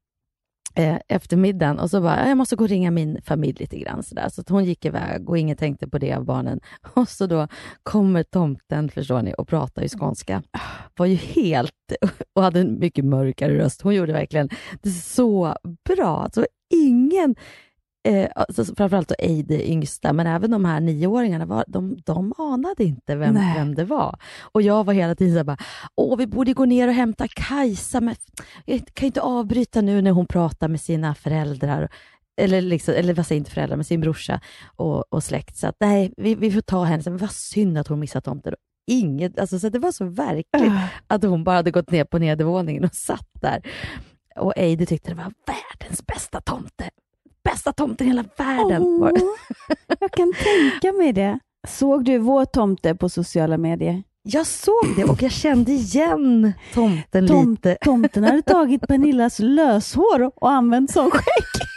[0.75, 4.03] eh, eftermiddagen och så bara, jag måste gå och ringa min familj lite grann.
[4.03, 4.29] Så, där.
[4.29, 6.59] så att hon gick iväg och ingen tänkte på det av barnen.
[6.93, 7.47] Och så då
[7.83, 10.43] kommer tomten, förstår ni, och pratar ju skånska.
[10.97, 11.73] Var ju helt,
[12.33, 13.81] och hade en mycket mörkare röst.
[13.81, 14.49] Hon gjorde verkligen
[14.81, 16.23] det så bra.
[16.23, 17.35] Alltså ingen,
[18.07, 22.83] Eh, alltså, framförallt då Eide yngsta, men även de här nioåringarna, var, de, de anade
[22.83, 23.53] inte vem, Nej.
[23.57, 24.19] vem det var.
[24.41, 25.57] Och jag var hela tiden så bara,
[25.95, 28.15] åh vi borde gå ner och hämta Kajsa, men
[28.65, 31.89] jag kan inte avbryta nu när hon pratar med sina föräldrar.
[32.41, 34.41] Eller, liksom, eller vad säger inte föräldrar, med sin brorsa
[34.75, 35.57] och, och släkt.
[35.57, 37.03] Så att, nej, vi, vi får ta henne.
[37.05, 38.53] Men vad synd att hon missat tomten.
[38.91, 40.87] Inget, alltså, så det var så verkligt Ah.
[41.07, 43.61] att hon bara hade gått ner på nedervåningen och satt där.
[44.39, 46.89] Och Eide tyckte det var världens bästa tomte.
[47.43, 48.81] Bästa tomten i hela världen.
[48.81, 49.09] Åh,
[49.99, 51.39] jag kan tänka mig det.
[51.67, 54.03] Såg du vår tomte på sociala medier?
[54.23, 57.77] Jag såg det och jag kände igen tomten Tom, lite.
[57.81, 61.67] tomten hade tagit Pernillas löshår och använt som skägg.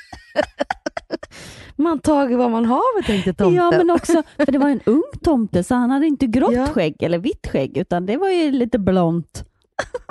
[1.77, 3.55] Man tager vad man har tänkte tomten.
[3.55, 6.67] Ja, men också, för det var en ung tomte, så han hade inte grått Ja.
[6.67, 9.45] skägg eller vitt skägg, utan det var ju lite blont.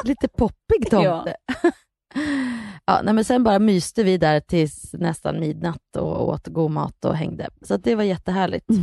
[0.04, 1.36] Lite poppig tomte.
[1.64, 1.72] Ja.
[3.04, 7.16] Nej, men sen bara myste vi där tills nästan midnatt och åt god mat och
[7.16, 7.50] hängde.
[7.62, 8.66] Så det var jättehärligt.
[8.70, 8.78] Och-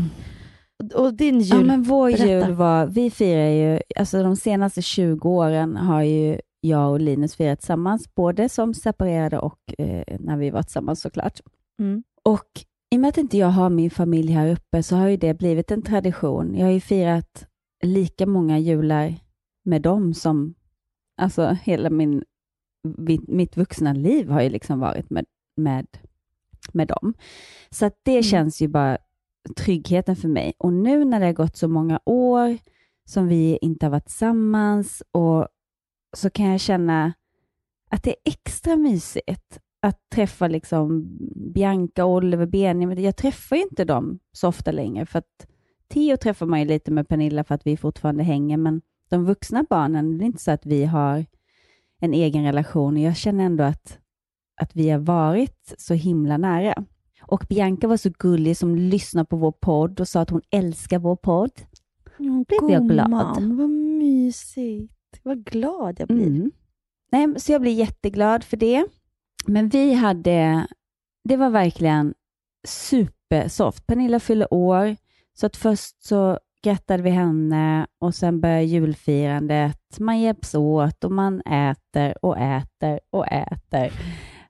[1.04, 1.58] Och din jul?
[1.60, 2.26] Ja, men vår berätta.
[2.26, 7.34] jul var, vi firar ju, alltså de senaste 20 åren har ju jag och Linus
[7.36, 11.40] firat tillsammans, både som separerade och eh, när vi var tillsammans såklart.
[11.80, 12.02] Mm.
[12.24, 12.46] Och
[12.94, 15.34] i och med att inte jag har min familj här uppe så har ju det
[15.34, 16.54] blivit en tradition.
[16.56, 17.46] Jag har ju firat
[17.84, 19.14] lika många jular
[19.64, 20.54] med dem som,
[21.22, 22.24] alltså hela min,
[22.84, 25.86] mitt, mitt vuxna liv har ju liksom varit med, med,
[26.72, 27.14] med dem.
[27.70, 28.98] Så att det känns ju bara
[29.56, 30.54] tryggheten för mig.
[30.58, 32.58] Och nu när det har gått så många år
[33.04, 35.48] som vi inte har varit tillsammans och
[36.16, 37.12] så kan jag känna
[37.90, 41.04] att det är extra mysigt att träffa liksom
[41.54, 43.02] Bianca, Oliver, Benjamin.
[43.02, 45.46] Jag träffar ju inte dem så ofta längre för att
[45.88, 49.64] Theo träffar man ju lite med Pernilla för att vi fortfarande hänger, men de vuxna
[49.70, 51.26] barnen, det är inte så att vi har
[52.00, 52.96] en egen relation.
[52.96, 53.98] Jag känner ändå att,
[54.60, 56.84] att vi har varit så himla nära.
[57.22, 60.98] Och Bianca var så gullig som lyssnade på vår podd och sa att hon älskar
[60.98, 61.52] vår podd.
[62.16, 63.06] blev jag glad.
[63.06, 65.20] Gumman, vad mysigt.
[65.22, 66.26] Vad glad jag blir.
[66.26, 66.50] Mm.
[67.12, 68.86] Nej, så jag blir jätteglad för det.
[69.46, 70.66] Men vi hade,
[71.24, 72.14] det var verkligen
[72.66, 73.86] supersoft.
[73.86, 74.96] Pernilla fyller år,
[75.34, 79.98] så att först så grattade vi henne och sen börjar julfirandet.
[80.00, 83.92] Man hjälps åt och man äter och äter och äter.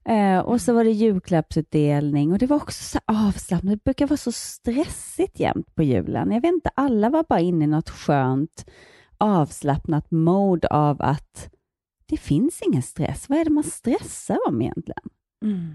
[0.04, 3.72] Eh, och så var det julklappsutdelning och det var också så avslappnat.
[3.72, 6.32] Det brukar vara så stressigt jämt på julen.
[6.32, 8.66] Jag vet inte, alla var bara inne i något skönt
[9.18, 11.50] avslappnat mode av att
[12.06, 13.28] det finns ingen stress.
[13.28, 15.08] Vad är det man stressar om egentligen?
[15.44, 15.74] Mm.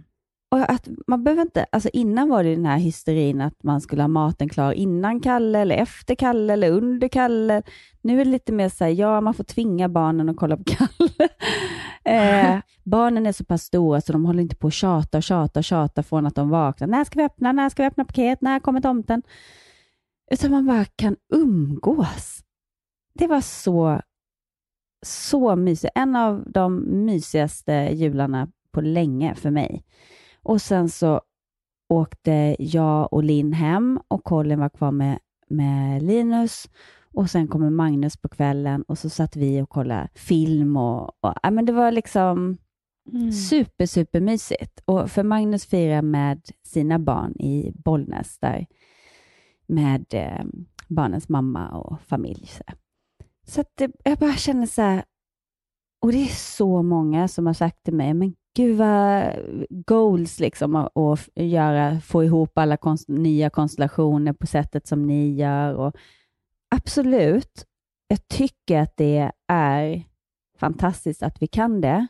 [0.51, 4.03] Och att man behöver inte, alltså innan var det den här hysterin att man skulle
[4.03, 7.63] ha maten klar innan Kalle eller efter Kalle eller under Kalle.
[8.01, 10.63] Nu är det lite mer så här, ja man får tvinga barnen att kolla på
[10.67, 11.29] Kalle.
[12.03, 15.59] eh, barnen är så pass stora så de håller inte på att tjata och tjata
[15.59, 16.87] och tjata från att de vaknar.
[16.87, 17.51] När ska vi öppna?
[17.51, 18.41] När ska vi öppna paket?
[18.41, 19.21] När kommer tomten?
[20.31, 22.43] Utan man bara kan umgås.
[23.13, 24.01] Det var så,
[25.05, 25.93] så mysigt.
[25.95, 29.83] En av de mysigaste jularna på länge för mig.
[30.43, 31.21] Och sen så
[31.89, 36.69] åkte jag och Linn hem och Colin var kvar med, med Linus.
[37.13, 40.77] Och sen kommer Magnus på kvällen och så satt vi och kollade film.
[40.77, 42.57] Och, och, ja, men det var liksom
[43.13, 43.31] Mm.
[43.31, 44.81] super, super mysigt.
[44.85, 48.65] Och för Magnus firar med sina barn i Bollnäs där
[49.67, 50.45] med eh,
[50.87, 52.47] barnens mamma och familj.
[52.47, 52.63] Så,
[53.45, 55.03] så att det, jag bara känner så här,
[56.01, 59.33] och det är så många som har sagt till mig, men gud vad
[59.69, 65.73] goals liksom att göra, få ihop alla konst, nya konstellationer på sättet som ni gör.
[65.73, 65.95] Och
[66.75, 67.65] absolut,
[68.07, 70.03] jag tycker att det är
[70.57, 72.07] fantastiskt att vi kan det,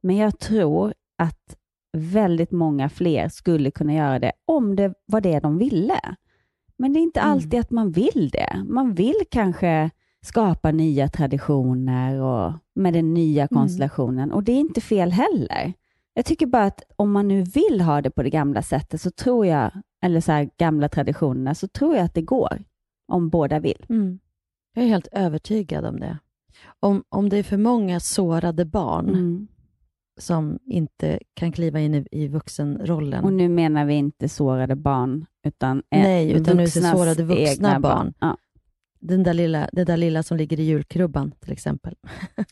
[0.00, 1.56] men jag tror att
[1.96, 6.00] väldigt många fler skulle kunna göra det om det var det de ville.
[6.76, 8.64] Men det är inte alltid att man vill det.
[8.68, 9.90] Man vill kanske
[10.24, 15.74] skapa nya traditioner och med den nya konstellationen och det är inte fel heller.
[16.14, 19.10] Jag tycker bara att om man nu vill ha det på det gamla sättet så
[19.10, 19.70] tror jag,
[20.04, 22.62] eller så här gamla traditionerna, så tror jag att det går.
[23.12, 23.86] Om båda vill.
[23.88, 24.18] Mm.
[24.74, 26.18] Jag är helt övertygad om det.
[26.80, 29.48] Om, om det är för många sårade barn Mm.
[30.20, 33.24] som inte kan kliva in i, i vuxenrollen.
[33.24, 37.50] Och nu menar vi inte sårade barn, utan Nej, utan nu är det sårade vuxna
[37.50, 38.14] egna barn.
[38.20, 38.36] Ja,
[39.00, 41.94] Den där lilla, det där lilla som ligger i julkrubban till exempel.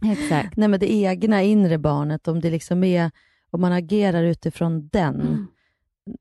[0.02, 0.56] exakt.
[0.56, 3.10] Nej, men det egna inre barnet, om det liksom är,
[3.52, 5.46] om man agerar utifrån den, Mm.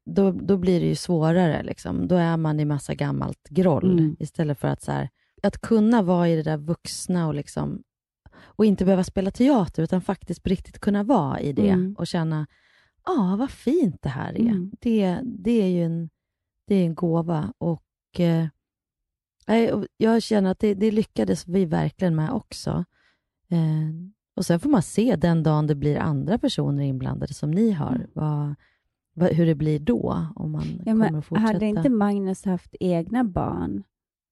[0.06, 1.64] då, då blir det ju svårare.
[1.64, 2.08] Liksom.
[2.08, 4.16] Då är man i massa gammalt groll Mm.
[4.20, 5.10] istället för att så här,
[5.44, 7.84] att kunna vara i det där vuxna och liksom
[8.40, 11.96] och inte behöva spela teater, utan faktiskt på riktigt kunna vara i det Mm.
[11.98, 12.48] och känna,
[13.06, 14.40] ja, vad fint det här är.
[14.40, 14.72] Mm.
[14.82, 16.10] Det, det är ju en,
[16.68, 18.48] det är en gåva och eh,
[19.74, 22.86] och jag känner att det, det lyckades vi verkligen med också.
[23.50, 23.90] Eh,
[24.42, 27.96] och sen får man se den dagen det blir andra personer inblandade som ni har,
[27.96, 28.08] Mm.
[28.14, 28.56] vad,
[29.14, 31.54] vad, hur det blir då, om man Ja, kommer att fortsätta.
[31.54, 33.84] hade inte Magnus haft egna barn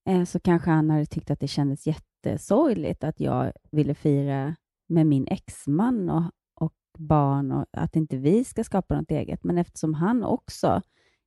[0.09, 4.55] eh, så kanske han hade tyckt att det kändes jättesorgligt att jag ville fira
[4.87, 6.23] med min exman och,
[6.55, 9.43] och barn och att inte vi ska skapa något eget.
[9.43, 10.81] Men eftersom han också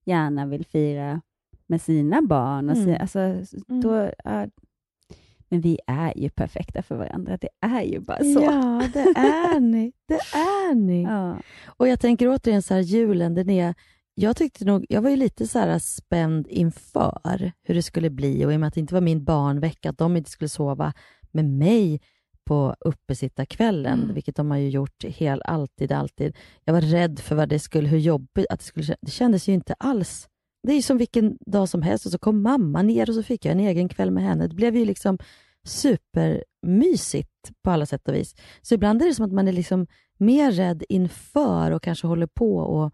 [0.05, 1.21] gärna vill fira
[1.67, 2.87] med sina barn, och Mm.
[2.87, 4.47] si, alltså, då, ja,
[5.53, 7.37] men vi är ju perfekta för varandra.
[7.41, 8.43] Det är ju bara så.
[8.43, 9.93] Ja, det är ni.
[10.09, 11.03] Det är ni.
[11.09, 11.37] Ja.
[11.67, 13.75] Och jag tänker återigen så här, julen, den är...
[14.15, 18.45] Jag tyckte nog, jag var ju lite så här spänd inför hur det skulle bli
[18.47, 20.93] och i och med att det inte var min barnvecka, att de inte skulle sova
[21.31, 22.01] med mig
[22.45, 24.15] på uppesittarkvällen, Mm.
[24.15, 26.37] vilket de har ju gjort hel, alltid, alltid.
[26.65, 29.53] Jag var rädd för vad det skulle, hur jobbigt, att det skulle Det kändes ju
[29.53, 30.29] inte alls.
[30.63, 33.23] Det är ju som vilken dag som helst och så kom mamma ner och så
[33.23, 34.47] fick jag en egen kväll med henne.
[34.47, 35.19] Det blev ju liksom
[35.65, 38.35] supermysigt på alla sätt och vis.
[38.63, 39.87] Så ibland är det som att man är liksom
[40.19, 42.93] mer rädd inför och kanske håller på och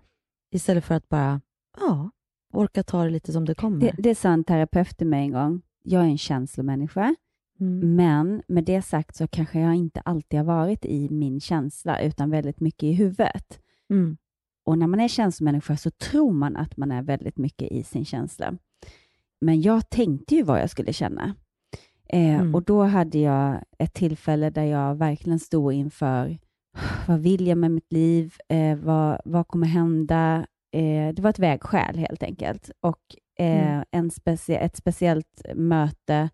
[0.55, 1.41] istället för att bara
[1.81, 2.11] ja,
[2.53, 3.81] orka ta det lite som det kommer.
[3.81, 5.63] Det, det sa en terapeut till mig en gång.
[5.83, 7.15] Jag är en känslomänniska,
[7.61, 7.95] Mm.
[7.97, 12.31] men med det sagt så kanske jag inte alltid har varit i min känsla, utan
[12.31, 13.61] väldigt mycket i huvudet.
[13.91, 14.17] Mm.
[14.69, 18.05] Och när man är känslomänniska så tror man att man är väldigt mycket i sin
[18.05, 18.55] känsla.
[19.41, 21.35] Men jag tänkte ju vad jag skulle känna.
[22.09, 22.55] Eh, Mm.
[22.55, 26.39] Och då hade jag ett tillfälle där jag verkligen stod inför
[27.09, 28.35] vad vill jag med mitt liv?
[28.49, 30.47] Eh, vad, vad kommer hända?
[30.73, 32.71] Eh, det var ett vägskäl helt enkelt.
[32.81, 33.01] Och
[33.39, 33.85] eh, Mm.
[33.91, 36.29] en specie- ett speciellt möte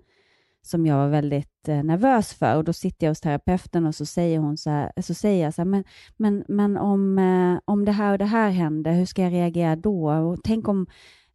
[0.67, 2.57] som jag var väldigt eh, nervös för.
[2.57, 5.55] Och Då sitter jag hos terapeuten och så säger, hon så här, så säger jag
[5.55, 5.85] så här, men,
[6.17, 9.77] men, men om, eh, om det här och det här händer, hur ska jag reagera
[9.77, 10.11] då?
[10.11, 10.87] Och tänk om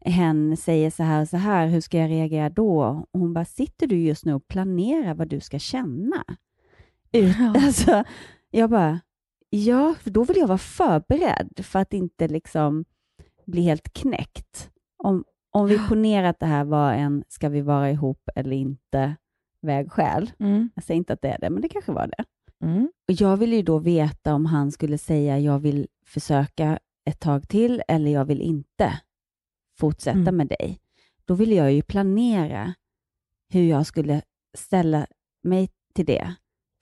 [0.06, 3.06] hen säger så här och så här, hur ska jag reagera då?
[3.12, 6.24] Och hon bara, sitter du just nu och planerar vad du ska känna?
[7.12, 7.54] Ut, Ja.
[7.66, 8.04] alltså,
[8.52, 9.00] jag bara,
[9.50, 12.86] ja, för då vill jag vara förberedd för att inte liksom
[13.46, 14.70] bli helt knäckt.
[15.04, 15.24] Om,
[15.60, 19.16] om vi ponerar att det här var en ska vi vara ihop eller inte
[19.62, 20.32] vägskäl.
[20.40, 20.70] Mm.
[20.76, 22.24] Jag säger inte att det är det, men det kanske var det.
[22.66, 22.92] Mm.
[23.08, 27.50] Och jag ville ju då veta om han skulle säga jag vill försöka ett tag
[27.50, 29.00] till eller jag vill inte
[29.80, 30.38] fortsätta Mm.
[30.38, 30.80] med dig.
[31.26, 32.74] Då ville jag ju planera
[33.54, 34.22] hur jag skulle
[34.58, 35.08] ställa
[35.44, 36.34] mig till det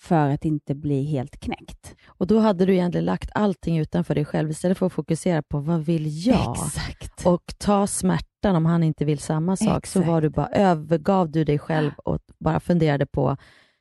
[0.02, 1.96] för att inte bli helt knäckt.
[2.08, 5.60] Och då hade du egentligen lagt allting utanför dig själv istället för att fokusera på
[5.60, 6.56] vad vill jag?
[6.58, 7.26] Exakt.
[7.26, 10.08] Och ta smärtan om han inte vill samma sak, så Exakt.
[10.08, 13.38] var du bara, övergav du dig själv och bara funderade på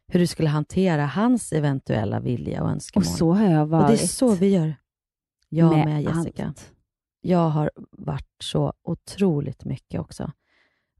[0.08, 3.06] hur du skulle hantera hans eventuella vilja och önskemål.
[3.06, 4.74] Och så har jag Och varit det är så vi gör.
[5.48, 6.46] Jag med, med Jessica.
[6.46, 6.72] allt.
[7.20, 10.32] Jag har varit så otroligt mycket också.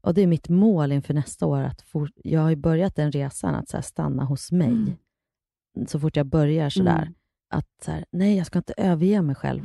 [0.01, 1.61] Och det är mitt mål inför nästa år.
[1.61, 4.67] att for, Jag har börjat den resan att så stanna hos mig.
[4.67, 5.87] Mm.
[5.87, 7.01] Så fort jag börjar sådär.
[7.01, 7.13] Mm.
[7.49, 9.63] Att så här, nej, jag ska inte överge mig själv.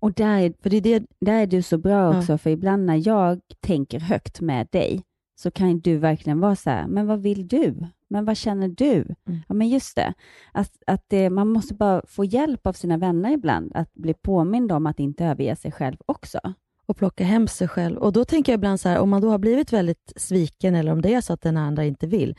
[0.00, 2.18] Och där är, För det är det, där är du så bra Ja.
[2.18, 5.02] också, för ibland när jag tänker högt med dig,
[5.40, 7.86] så kan du verkligen vara så här, men vad vill du?
[8.08, 8.94] Men vad känner du?
[8.94, 9.40] Mm.
[9.48, 10.14] Ja, men just det,
[10.52, 14.72] att, att det, man måste bara få hjälp av sina vänner ibland, att bli påmind
[14.72, 16.38] om att inte överge sig själv också.
[16.86, 17.96] och plocka hem sig själv.
[17.98, 20.92] Och då tänker jag ibland så här, om man då har blivit väldigt sviken eller
[20.92, 22.36] om det är så att den andra inte vill.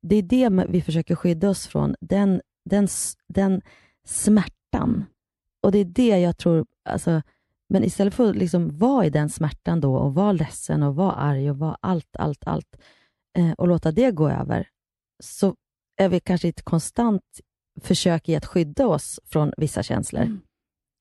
[0.00, 2.88] Det är det vi försöker skydda oss från, den, den,
[3.28, 3.62] den
[4.06, 5.04] smärtan.
[5.62, 7.22] Och det är det jag tror, alltså,
[7.68, 11.12] men istället för att liksom vara i den smärtan då och vara ledsen och vara
[11.12, 12.76] arg och vara allt, allt, allt
[13.38, 14.68] eh, och låta det gå över,
[15.22, 15.54] så
[15.96, 17.22] är vi kanske i ett konstant
[17.80, 20.22] försök i att skydda oss från vissa känslor.
[20.22, 20.40] Mm.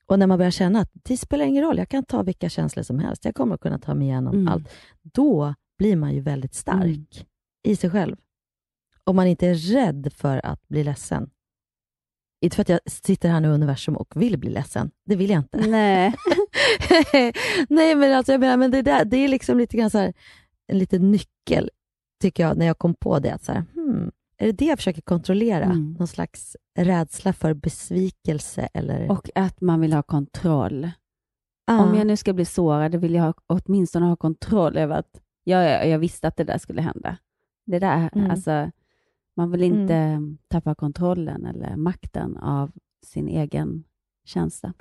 [0.05, 2.83] Och när man börjar känna att det spelar ingen roll, jag kan ta vilka känslor
[2.83, 4.47] som helst, jag kommer att kunna ta mig igenom Mm.
[4.47, 4.69] allt.
[5.01, 7.27] Då blir man ju väldigt stark Mm.
[7.63, 8.17] i sig själv.
[9.03, 11.29] Om man inte är rädd för att bli ledsen.
[12.41, 15.29] Inte för att jag sitter här nu i universum och vill bli ledsen, det vill
[15.29, 15.57] jag inte.
[15.67, 16.15] Nej.
[17.69, 20.13] Nej, men alltså jag menar, men det, där, det är liksom lite grann så här,
[20.67, 21.69] en liten nyckel,
[22.21, 23.33] tycker jag, när jag kom på det.
[23.33, 25.63] Att så här, hmm, är det det jag försöker kontrollera?
[25.65, 25.95] Mm.
[25.99, 29.11] Någon slags rädsla för besvikelse eller...
[29.11, 30.91] Och att man vill ha kontroll.
[31.65, 31.79] Ja.
[31.83, 35.63] Om jag nu ska bli sårad, vill jag ha, åtminstone ha kontroll över att ja,
[35.63, 37.17] ja, jag visste att det där skulle hända.
[37.65, 38.31] Det där, Mm.
[38.31, 38.71] alltså,
[39.39, 42.71] man vill inte tappa kontrollen eller makten av
[43.05, 43.83] sin egen
[44.25, 44.73] känsla.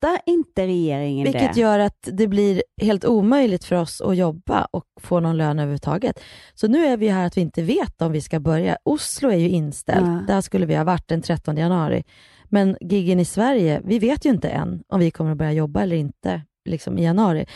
[0.00, 1.60] fattar inte regeringen Vilket det?
[1.60, 6.20] gör att det blir helt omöjligt för oss att jobba och få någon lön överhuvudtaget.
[6.54, 8.78] Så nu är vi här att vi inte vet om vi ska börja.
[8.84, 10.06] Oslo är ju inställt.
[10.06, 10.34] Ja.
[10.34, 12.04] Där skulle vi ha varit den 13 januari.
[12.44, 15.82] Men giggen i Sverige, vi vet ju inte än om vi kommer att börja jobba
[15.82, 17.46] eller inte liksom i januari.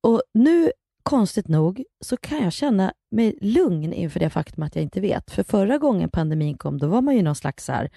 [0.00, 0.70] Och nu,
[1.02, 5.30] konstigt nog, så kan jag känna mig lugn inför det faktum att jag inte vet.
[5.30, 7.90] För förra gången pandemin kom, då var man ju någon slags så här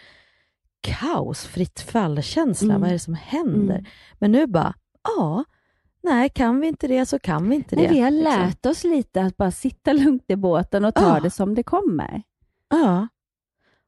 [0.88, 2.70] kaos, fritt fall-känsla.
[2.70, 2.82] Mm.
[2.82, 3.76] Vad är det som händer?
[3.76, 3.86] Mm.
[4.20, 4.74] Men nu bara,
[5.04, 5.44] ja,
[6.04, 7.94] nej, kan vi inte det så kan vi inte Nej, det.
[7.94, 8.34] vi har liksom.
[8.42, 11.20] lärt oss lite att bara sitta lugnt i båten och ta Ja.
[11.20, 12.24] det som det kommer.
[12.70, 13.08] Ja.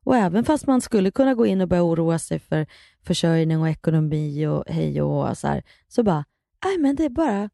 [0.06, 2.66] Och även fast man skulle kunna gå in och börja oroa sig för
[3.04, 6.26] försörjning och ekonomi och hej och så här, så bara,
[6.66, 7.50] nej men det är bara,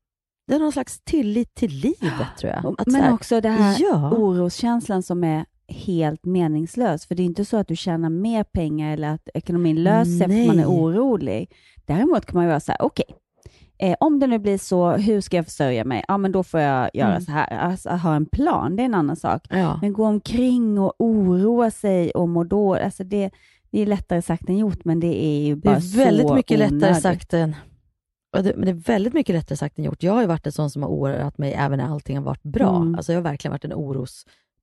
[0.47, 2.75] det är någon slags tillit till livet tror jag.
[2.77, 7.05] Att Men här, också det här ja, oroskänslan som är helt meningslös.
[7.05, 10.27] För det är inte så att du tjänar mer pengar eller att ekonomin löser sig
[10.27, 11.51] för att man är orolig.
[11.85, 13.05] Däremot kan man ju vara så här, okej,
[13.77, 16.03] eh, om det nu blir så, hur ska jag försörja mig?
[16.07, 17.21] Ja, men då får jag göra Mm.
[17.21, 17.57] så här.
[17.57, 19.45] Alltså, ha en plan, det är en annan sak.
[19.49, 19.79] ja.
[19.81, 23.29] Men gå omkring och oroa sig och må dåligt, alltså det,
[23.71, 26.35] det är lättare sagt än gjort, men det är ju Det bara är väldigt så
[26.35, 27.01] mycket lättare onödigt.
[27.03, 27.55] sagt än
[28.43, 30.03] det, men det är väldigt mycket lättare sagt än gjort.
[30.03, 32.43] Jag har ju varit en sån som har oroat mig även när allting har varit
[32.43, 32.75] bra.
[32.75, 32.95] Mm.
[32.95, 33.73] Alltså jag har verkligen varit en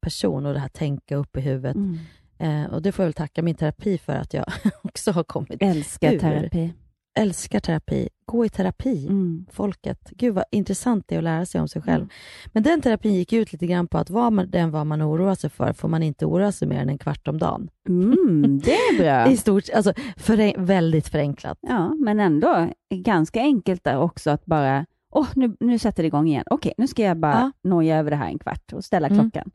[0.06, 1.76] orosperson och det här tänka upp i huvudet.
[1.76, 1.98] Mm.
[2.38, 4.44] Eh, och det får jag väl tacka min terapi för att jag
[4.82, 5.56] också har kommit.
[5.62, 6.18] Älskar Ur.
[6.18, 6.72] terapi.
[7.18, 8.08] Älskar terapi.
[8.24, 9.06] Gå i terapi.
[9.06, 9.46] Mm.
[9.50, 10.10] Folket.
[10.10, 12.06] Gud vad intressant det är att lära sig om sig själv.
[12.52, 15.34] Men den terapin gick ut lite grann på att vad man, den vad man oroar
[15.34, 17.68] sig för får man inte oroa sig mer än en kvart om dagen.
[17.88, 19.30] Mm, det är bra.
[19.32, 21.58] I stort, alltså för, väldigt förenklat.
[21.60, 26.28] Ja, men ändå ganska enkelt där också att bara, åh, nu, nu sätter det igång
[26.28, 26.44] igen.
[26.50, 29.20] Okej, nu ska jag bara noja över det här en kvart och ställa Mm.
[29.20, 29.50] klockan.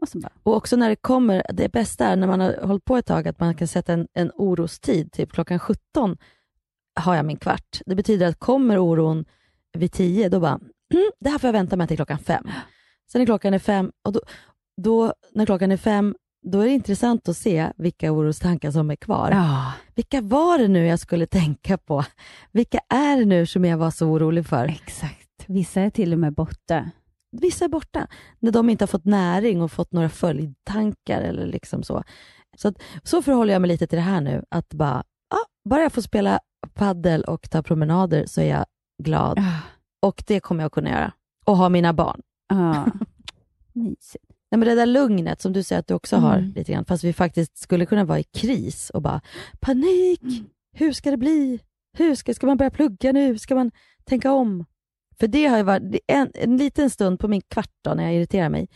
[0.00, 2.96] Och bara, Och också när det kommer, det bästa är när man har hållit på
[2.96, 6.16] ett tag, att man kan sätta en, en orostid, typ klockan 17
[7.00, 7.80] har jag min kvart.
[7.86, 9.24] Det betyder att kommer oron
[9.78, 10.60] vid 10, då bara,
[10.94, 12.44] mm, det här får jag vänta med till klockan 5.
[13.12, 14.20] Sen när klockan är 5, och då,
[14.82, 16.14] då, när klockan är 5,
[16.46, 19.30] då är det intressant att se vilka orostankar som är kvar.
[19.30, 22.04] ja, Vilka var det nu jag skulle tänka på?
[22.52, 24.64] Vilka är det nu som jag var så orolig för?
[24.64, 25.44] exakt.
[25.46, 26.90] Vissa är till och med borta.
[27.30, 28.06] Vissa är borta,
[28.38, 32.04] när de inte har fått näring och fått några följdtankar eller liksom så.
[32.56, 35.38] Så, att, så förhåller jag mig lite till det här nu, att bara, ja,
[35.70, 36.40] bara jag får spela
[36.74, 38.66] paddel och ta promenader så är jag
[39.02, 39.38] glad.
[39.38, 39.52] Ja,
[40.08, 41.12] Och det kommer jag kunna göra.
[41.46, 42.20] Och ha mina barn.
[43.72, 44.24] mysigt.
[44.50, 46.52] Nej, men det där lugnet som du säger att du också har Mm.
[46.54, 49.20] lite grann, fast vi faktiskt skulle kunna vara i kris och bara,
[49.60, 50.46] panik, Mm.
[50.74, 51.60] hur ska det bli?
[51.98, 53.38] Hur ska, ska man börja plugga nu?
[53.38, 53.70] Ska man
[54.04, 54.64] tänka om?
[55.20, 58.14] För det har ju varit en, en liten stund på min kvart då, när jag
[58.14, 58.68] irriterar mig,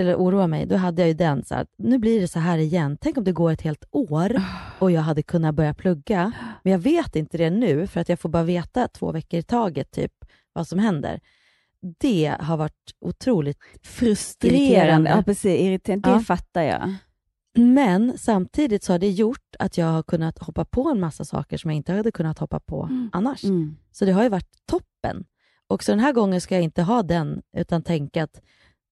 [0.00, 2.58] eller oroar mig, då hade jag ju den så här, nu blir det så här
[2.58, 2.96] igen.
[3.00, 4.42] Tänk om det går ett helt år
[4.78, 6.32] och jag hade kunnat börja plugga,
[6.62, 9.42] men jag vet inte det nu, för att jag får bara veta två veckor i
[9.42, 10.12] taget, typ,
[10.52, 11.20] vad som händer.
[12.00, 14.58] Det har varit otroligt Frustrerande.
[14.66, 15.10] Irriterande.
[15.10, 15.60] Ja, precis.
[15.60, 16.08] Irriterande.
[16.08, 16.20] Det Ja.
[16.20, 16.94] fattar jag.
[17.54, 21.58] Men samtidigt så har det gjort att jag har kunnat hoppa på en massa saker
[21.58, 23.10] som jag inte hade kunnat hoppa på Mm.
[23.12, 23.44] annars.
[23.44, 23.76] Mm.
[23.92, 25.24] Så det har ju varit toppen.
[25.70, 28.40] Och så den här gången ska jag inte ha den, utan tänka att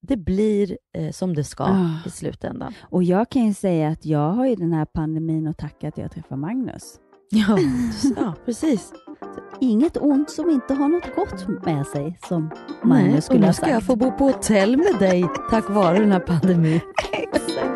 [0.03, 1.91] det blir eh, som det ska Ah.
[2.07, 2.74] i slutändan.
[2.83, 5.99] Och jag kan ju säga att jag har ju den här pandemin att tacka att
[5.99, 7.01] jag träffar Magnus.
[7.31, 7.59] Ja,
[8.16, 8.93] ja precis.
[9.61, 13.47] Inget ont som inte har något gott med sig, som Nej, Magnus och skulle nu
[13.47, 13.87] ha ska jag sagt.
[13.87, 16.81] få bo på hotell med dig tack vare den här pandemin.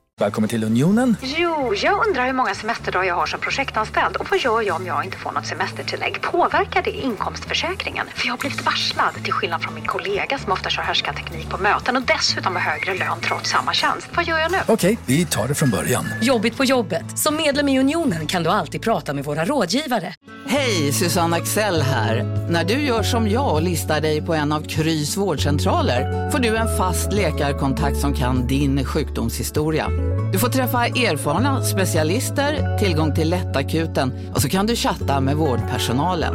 [0.21, 1.15] Välkommen till Unionen.
[1.21, 4.85] Jo, jag undrar hur många semesterdagar jag har som projektanställd och vad gör jag om
[4.85, 6.21] jag inte får något semestertillägg?
[6.21, 8.07] Påverkar det inkomstförsäkringen?
[8.15, 11.57] För jag har blivit varslad, till skillnad från min kollega som ofta kör härskarteknik på
[11.57, 14.09] möten och dessutom har högre lön trots samma tjänst.
[14.15, 14.57] Vad gör jag nu?
[14.67, 16.05] Okej, vi tar det från början.
[16.21, 17.19] Jobbigt på jobbet.
[17.19, 20.13] Som medlem i Unionen kan du alltid prata med våra rådgivare.
[20.47, 22.23] Hej, Susanne Axel här.
[22.49, 26.57] När du gör som jag och listar dig på en av Krys vårdcentraler får du
[26.57, 29.87] en fast läkarkontakt som kan din sjukdomshistoria.
[30.33, 36.33] Du får träffa erfarna specialister, tillgång till lättakuten och så kan du chatta med vårdpersonalen.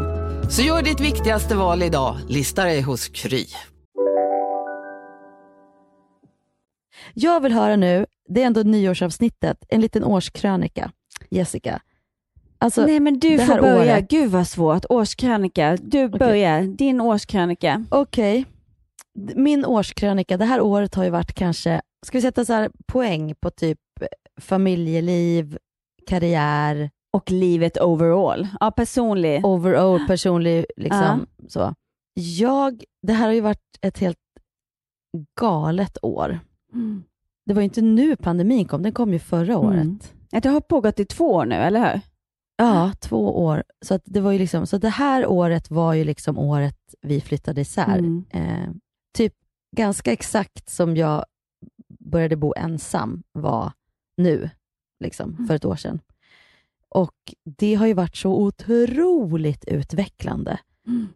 [0.50, 3.46] Så gör ditt viktigaste val idag, lista dig hos Kry.
[7.14, 10.90] Jag vill höra nu, det är ändå nyårsavsnittet, en liten årskrönika.
[11.30, 11.80] Jessica.
[12.58, 13.94] Alltså, Nej men du får börja.
[13.96, 14.84] året- Gud vad svårt.
[14.88, 15.76] Årskrönika.
[15.82, 16.62] Du börjar.
[16.62, 17.84] Din årskrönika.
[17.88, 18.44] Okej.
[19.18, 22.70] D- Min årskrönika, det här året har ju varit kanske, ska vi sätta så här
[22.86, 23.78] poäng på typ
[24.40, 25.58] familjeliv,
[26.06, 26.90] karriär.
[27.12, 28.48] Och livet overall.
[28.60, 29.44] Ja, personlig.
[29.46, 31.74] Overall, personlig, liksom så.
[32.14, 34.18] Jag, det här har ju varit ett helt
[35.40, 36.40] galet år.
[36.72, 37.04] Mm.
[37.46, 39.80] Det var ju inte nu pandemin kom, den kom ju förra året.
[39.80, 39.98] Mm.
[40.30, 42.00] Ja, Det har pågått i två år nu, eller hur?
[42.56, 43.64] Ja, två år.
[43.84, 47.60] Så, det var ju liksom, så det här året var ju liksom året vi flyttade
[47.60, 47.98] isär.
[47.98, 48.24] Mm.
[48.30, 48.70] Eh,
[49.16, 49.34] typ
[49.76, 51.24] ganska exakt som jag
[52.06, 53.72] började bo ensam var
[54.16, 54.50] nu,
[55.00, 55.46] liksom, Mm.
[55.46, 56.00] för ett år sedan.
[56.88, 60.58] Och det har ju varit så otroligt utvecklande.
[60.86, 61.08] Mm.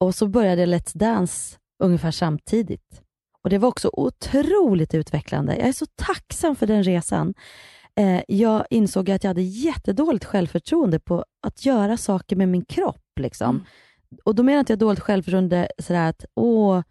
[0.00, 3.02] Och, så började Let's Dance ungefär samtidigt.
[3.42, 5.56] Och det var också otroligt utvecklande.
[5.56, 7.34] Jag är så tacksam för den resan.
[7.96, 13.02] Eh, jag insåg att jag hade jättedåligt självförtroende på att göra saker med min kropp.
[13.20, 13.64] Liksom.
[14.24, 16.82] Och då menar inte jag dåligt självförtroende sådär att åh,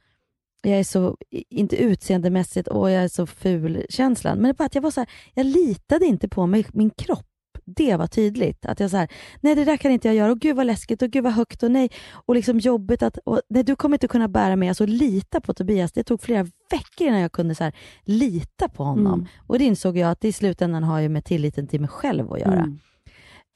[0.62, 1.18] jag är så,
[1.50, 4.38] inte utseendemässigt, åh jag är så ful känslan.
[4.38, 7.28] Men det var att jag var så här, jag litade inte på mig, min kropp.
[7.66, 8.66] Det var tydligt.
[8.66, 9.08] Att jag så här,
[9.42, 11.64] nej det där kan inte jag göra, och gud vad läskigt, och gud vad högt,
[11.64, 14.70] och nej, och liksom jobbigt att, och, nej du kommer inte kunna bära mig.
[14.70, 18.84] Alltså lita på Tobias, det tog flera veckor innan jag kunde så här, lita på
[18.84, 19.14] honom.
[19.14, 19.28] Mm.
[19.48, 22.34] Och det insåg jag att det i slutändan har ju med tilliten till mig själv
[22.34, 22.60] att göra.
[22.60, 22.80] Mm.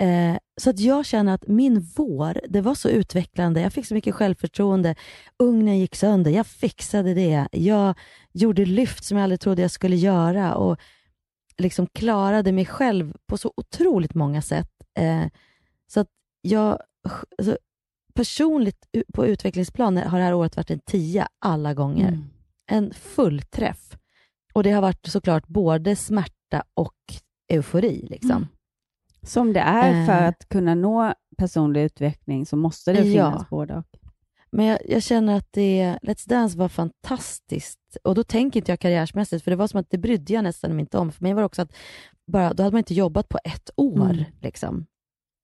[0.01, 3.61] Eh, så att jag känner att min vår, det var så utvecklande.
[3.61, 4.95] Jag fick så mycket självförtroende.
[5.39, 7.47] Ugnen gick sönder, jag fixade det.
[7.51, 7.95] Jag
[8.33, 10.77] gjorde lyft som jag aldrig trodde jag skulle göra och
[11.57, 14.71] liksom klarade mig själv på så otroligt många sätt.
[14.97, 15.25] Eh,
[15.87, 16.07] så att
[16.41, 16.79] jag,
[17.37, 17.57] alltså,
[18.13, 22.07] personligt på utvecklingsplan har det här året varit en tia alla gånger.
[22.07, 22.29] Mm.
[22.71, 23.97] En fullträff.
[24.53, 26.95] Och det har varit såklart både smärta och
[27.51, 28.07] eufori.
[28.09, 28.31] Liksom.
[28.31, 28.47] Mm.
[29.25, 30.27] Som det är för Eh.
[30.27, 33.31] att kunna nå personlig utveckling så måste det Ja.
[33.31, 33.85] finnas både och.
[34.51, 37.97] Men jag, jag känner att det, Let's Dance var fantastiskt.
[38.03, 40.79] Och då tänker inte jag karriärsmässigt, för det var som att det brydde jag nästan
[40.79, 41.11] inte om.
[41.11, 41.75] För mig var det också att
[42.31, 44.09] bara, då hade man inte jobbat på ett år.
[44.09, 44.23] Mm.
[44.41, 44.85] Liksom.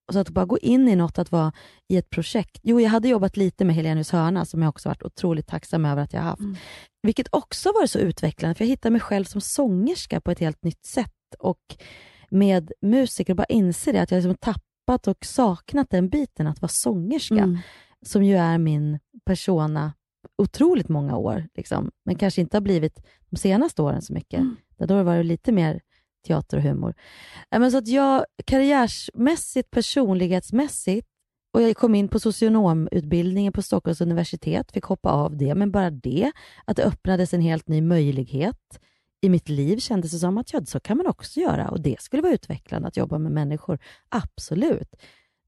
[0.07, 1.53] Och så att bara gå in i något, att vara
[1.87, 2.59] i ett projekt.
[2.63, 6.01] Jo, jag hade jobbat lite med Helenius hörna, som jag också varit otroligt tacksam över
[6.03, 6.39] att jag haft.
[6.39, 6.55] Mm.
[7.03, 10.63] Vilket också var så utvecklande, för jag hittade mig själv som sångerska på ett helt
[10.63, 11.11] nytt sätt.
[11.39, 11.59] Och
[12.31, 16.61] med musiker, och bara inse det, att jag liksom tappat och saknat den biten, att
[16.61, 17.57] vara sångerska Mm.
[18.05, 19.93] som ju är min persona
[20.37, 21.91] otroligt många år, liksom.
[22.05, 24.39] men kanske inte har blivit de senaste åren så mycket.
[24.39, 24.55] Mm.
[24.77, 25.81] Där då har det varit lite mer
[26.27, 26.93] teater och humor.
[27.51, 31.07] Men så att jag karriärsmässigt, personlighetsmässigt,
[31.53, 35.89] och jag kom in på socionomutbildningen på Stockholms universitet, fick hoppa av det, men bara
[35.89, 36.31] det,
[36.65, 38.79] att det öppnades en helt ny möjlighet
[39.21, 42.01] i mitt liv kändes det som att ja, så kan man också göra och det
[42.01, 43.79] skulle vara utvecklande att jobba med människor.
[44.09, 44.95] Absolut.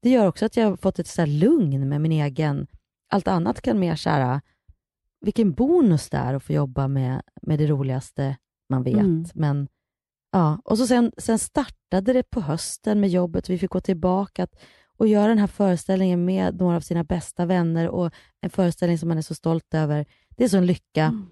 [0.02, 2.66] Det gör också att jag har fått ett så lugn med min egen...
[3.08, 4.40] Allt annat kan mer så här,
[5.20, 8.36] vilken bonus det är att få jobba med, med det roligaste
[8.68, 8.94] man vet.
[8.94, 9.24] Mm.
[9.34, 9.68] Men,
[10.32, 10.60] ja.
[10.64, 13.50] Och så sen, sen startade det på hösten med jobbet.
[13.50, 14.54] Vi fick gå tillbaka att
[14.96, 18.10] och göra den här föreställningen med några av sina bästa vänner och
[18.40, 20.06] en föreställning som man är så stolt över.
[20.36, 21.26] Det är sån lycka.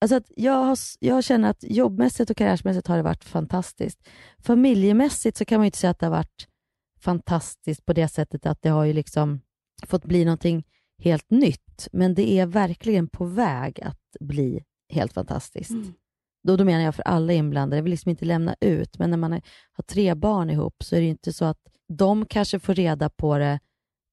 [0.00, 4.08] Alltså att jag, har, jag känner att jobbmässigt och karriärsmässigt har det varit fantastiskt.
[4.38, 6.48] Familjemässigt så kan man inte säga att det har varit
[7.00, 9.40] fantastiskt på det sättet att det har ju liksom
[9.86, 10.64] fått bli någonting
[11.02, 11.88] helt nytt.
[11.92, 15.70] Men det är verkligen på väg att bli helt fantastiskt.
[16.42, 17.76] Då, då menar jag för alla inblandade.
[17.76, 19.32] Jag vill liksom inte lämna ut, men när man
[19.72, 23.10] har tre barn ihop så är det ju inte så att de kanske får reda
[23.10, 23.60] på det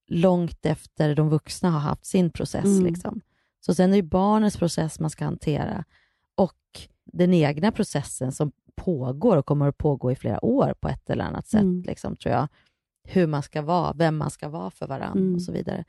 [0.08, 2.64] långt efter de vuxna har haft sin process.
[2.64, 2.84] Mm.
[2.84, 3.20] Liksom.
[3.66, 5.84] Så sen är det barnens process man ska hantera
[6.34, 6.54] och
[7.12, 11.24] den egna processen som pågår och kommer att pågå i flera år på ett eller
[11.24, 11.82] annat sätt, Mm.
[11.82, 12.48] liksom, tror jag.
[13.08, 15.34] Hur man ska vara, vem man ska vara för varandra Mm.
[15.34, 15.84] och så vidare.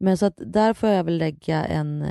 [0.00, 2.06] Men så att där får jag väl lägga en...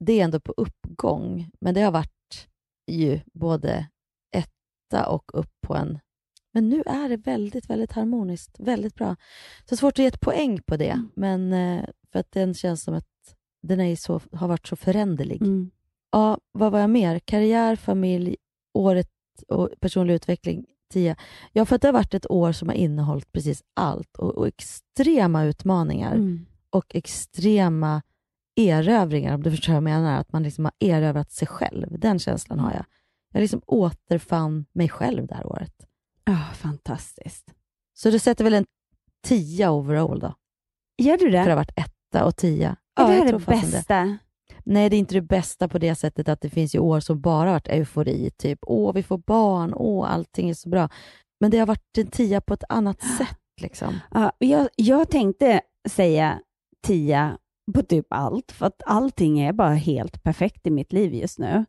[0.00, 2.48] Det är ändå på uppgång, men det har varit
[2.86, 3.86] ju både
[4.36, 5.98] etta och upp på en...
[6.52, 8.60] Men nu är det väldigt, väldigt harmoniskt.
[8.60, 9.16] Väldigt bra.
[9.68, 11.10] Så svårt att ge ett poäng på det, Mm.
[11.14, 13.08] men eh, för att den känns som att
[13.62, 15.42] den är så, har varit så föränderlig.
[15.42, 15.70] Mm.
[16.12, 17.18] Ja, vad var jag mer?
[17.18, 18.36] Karriär, familj,
[18.74, 19.08] året
[19.48, 21.16] och personlig utveckling, 10.
[21.52, 24.46] Ja, för att det har varit ett år som har innehållit precis allt och, och
[24.46, 26.46] extrema utmaningar Mm.
[26.70, 28.02] och extrema
[28.56, 30.20] erövringar, om du förstår vad jag menar.
[30.20, 31.98] Att man liksom har erövrat sig själv.
[31.98, 32.84] Den känslan har jag.
[33.32, 35.86] Jag liksom återfann mig själv det här året.
[36.24, 37.54] Ja, fantastiskt.
[37.94, 38.66] Så du sätter väl en
[39.24, 40.34] 10 overall då?
[40.98, 41.38] Gör du det?
[41.38, 42.76] För det har varit etta och 10.
[42.96, 44.18] Är Ja, det här tror det bästa?
[44.64, 47.20] Nej, det är inte det bästa på det sättet att det finns ju år som
[47.20, 48.30] bara varit eufori.
[48.30, 50.88] Typ, åh, vi får barn, åh, allting är så bra.
[51.40, 53.38] Men det har varit en tia på ett annat sätt.
[53.60, 53.98] Liksom.
[54.14, 56.40] Ja, jag, jag tänkte säga
[56.86, 57.38] tia
[57.74, 61.64] på typ allt, för att allting är bara helt perfekt i mitt liv just nu.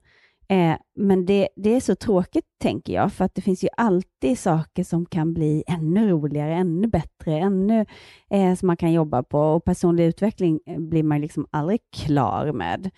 [0.50, 4.40] Eh, men det, det är så tråkigt, tänker jag, för att det finns ju alltid
[4.40, 7.86] saker som kan bli ännu roligare, ännu bättre, ännu
[8.30, 9.40] eh, som man kan jobba på.
[9.40, 12.90] Och personlig utveckling eh, blir man liksom aldrig klar med.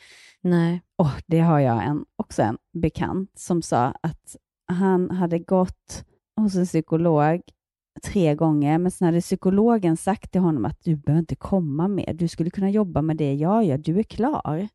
[0.41, 0.81] Nej.
[0.97, 4.35] Och det har jag en, också en bekant som sa att
[4.67, 6.05] han hade gått
[6.41, 7.41] hos en psykolog
[8.03, 12.13] tre gånger, men sen hade psykologen sagt till honom att du behöver inte komma mer.
[12.13, 13.77] Du skulle kunna jobba med det jag gör.
[13.77, 14.67] Du är klar.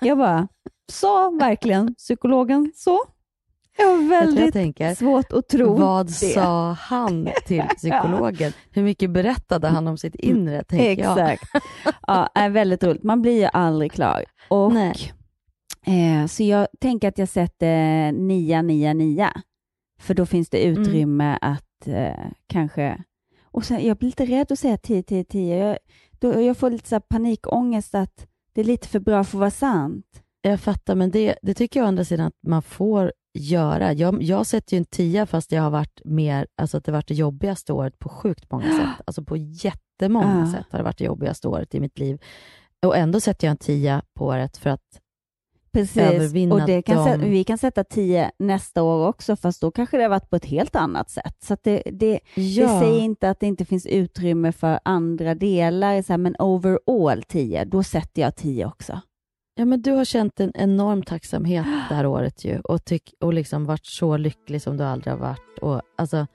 [0.00, 0.48] Jag bara,
[0.92, 2.98] sa verkligen psykologen så?
[3.78, 6.12] Jag har Jag tror jag väldigt tänker, svårt att tro vad det.
[6.12, 8.52] sa han till psykologen?
[8.70, 10.64] Hur mycket berättade han om sitt inre?
[10.64, 11.18] Tänker jag.
[11.30, 11.64] Exakt.
[12.06, 13.02] Ja, är väldigt roligt.
[13.02, 14.24] Man blir ju aldrig klar.
[14.48, 14.72] Och,
[15.86, 19.30] eh, så jag tänker att jag sätter 9, 9, 9.
[20.00, 20.82] För då finns det Mm.
[20.82, 23.02] utrymme att eh, kanske...
[23.52, 25.56] Och sen, jag blir lite rädd att säga 10, 10, 10.
[25.66, 25.78] Jag,
[26.18, 28.26] då, jag får lite så här panikångest att
[28.60, 30.06] det är lite för bra för att vara sant.
[30.42, 33.92] Jag fattar, men det, det tycker jag å andra sidan att man får göra.
[33.92, 37.08] Jag, jag sätter ju en tia fast jag har varit mer, alltså att det varit
[37.08, 39.04] det jobbigaste året på sjukt många sätt.
[39.06, 40.52] Alltså på jättemånga Ah.
[40.52, 42.18] sätt har det varit det jobbigaste året i mitt liv.
[42.86, 44.99] Och ändå sätter jag en tia på året för att
[45.72, 49.70] Precis, övervinna och det kan sätta, vi kan sätta 10 nästa år också, fast då
[49.70, 51.36] kanske det har varit på ett helt annat sätt.
[51.42, 52.62] Så det, det, Ja.
[52.62, 57.22] det säger inte att det inte finns utrymme för andra delar, så här, men overall
[57.22, 59.00] 10, då sätter jag 10 också.
[59.54, 63.32] Ja, men du har känt en enorm tacksamhet det här året ju och, tyck, och
[63.34, 65.58] liksom varit så lycklig som du aldrig har varit.
[65.62, 66.26] Och, alltså,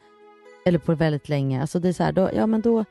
[0.65, 1.61] eller på väldigt länge.
[1.61, 2.85] Alltså det är så här, då, ja, men då,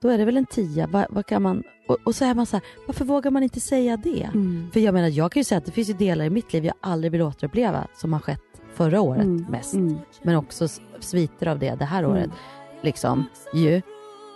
[0.00, 0.86] då är det väl en tia.
[0.86, 3.60] Vad, vad kan man, och, och så är man så här, varför vågar man inte
[3.60, 4.22] säga det?
[4.34, 4.70] Mm.
[4.72, 6.64] För jag menar, jag kan ju säga att det finns ju delar i mitt liv
[6.64, 8.40] jag aldrig vill återuppleva som har skett
[8.74, 9.74] förra året Mm, mest.
[9.74, 9.98] mm.
[10.22, 10.68] Men också
[11.00, 12.10] sviter av det det här Mm.
[12.12, 12.30] året.
[12.82, 13.24] Liksom,
[13.54, 13.82] ju.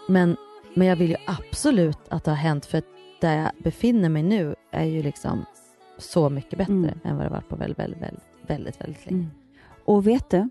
[0.08, 0.36] Men,
[0.74, 2.82] men jag vill ju absolut att det har hänt för
[3.20, 5.44] där jag befinner mig nu är ju liksom
[5.98, 6.98] så mycket bättre Mm.
[7.04, 9.18] än vad det varit på väldigt, väldigt, väldigt, väldigt, väldigt länge.
[9.22, 9.30] Mm.
[9.84, 10.48] Och vet du,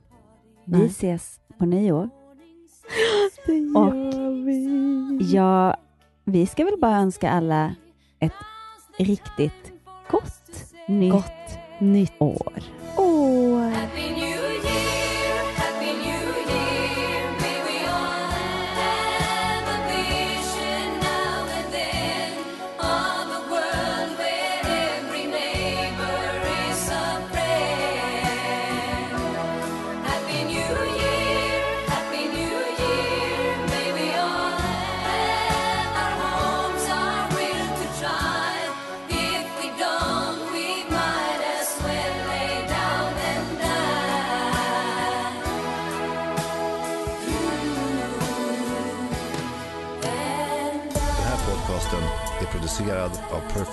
[0.65, 2.09] vi ses på nyår.
[3.75, 4.22] Och.
[5.19, 5.75] Ja,
[6.25, 7.75] vi ska väl bara önska alla
[8.19, 8.33] ett
[8.97, 9.73] riktigt
[10.11, 12.63] gott nytt, Gott nytt år.
[12.97, 13.42] år.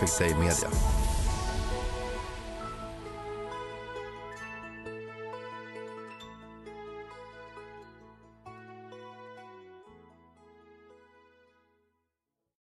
[0.01, 0.90] Fick här i Perfect Day Media.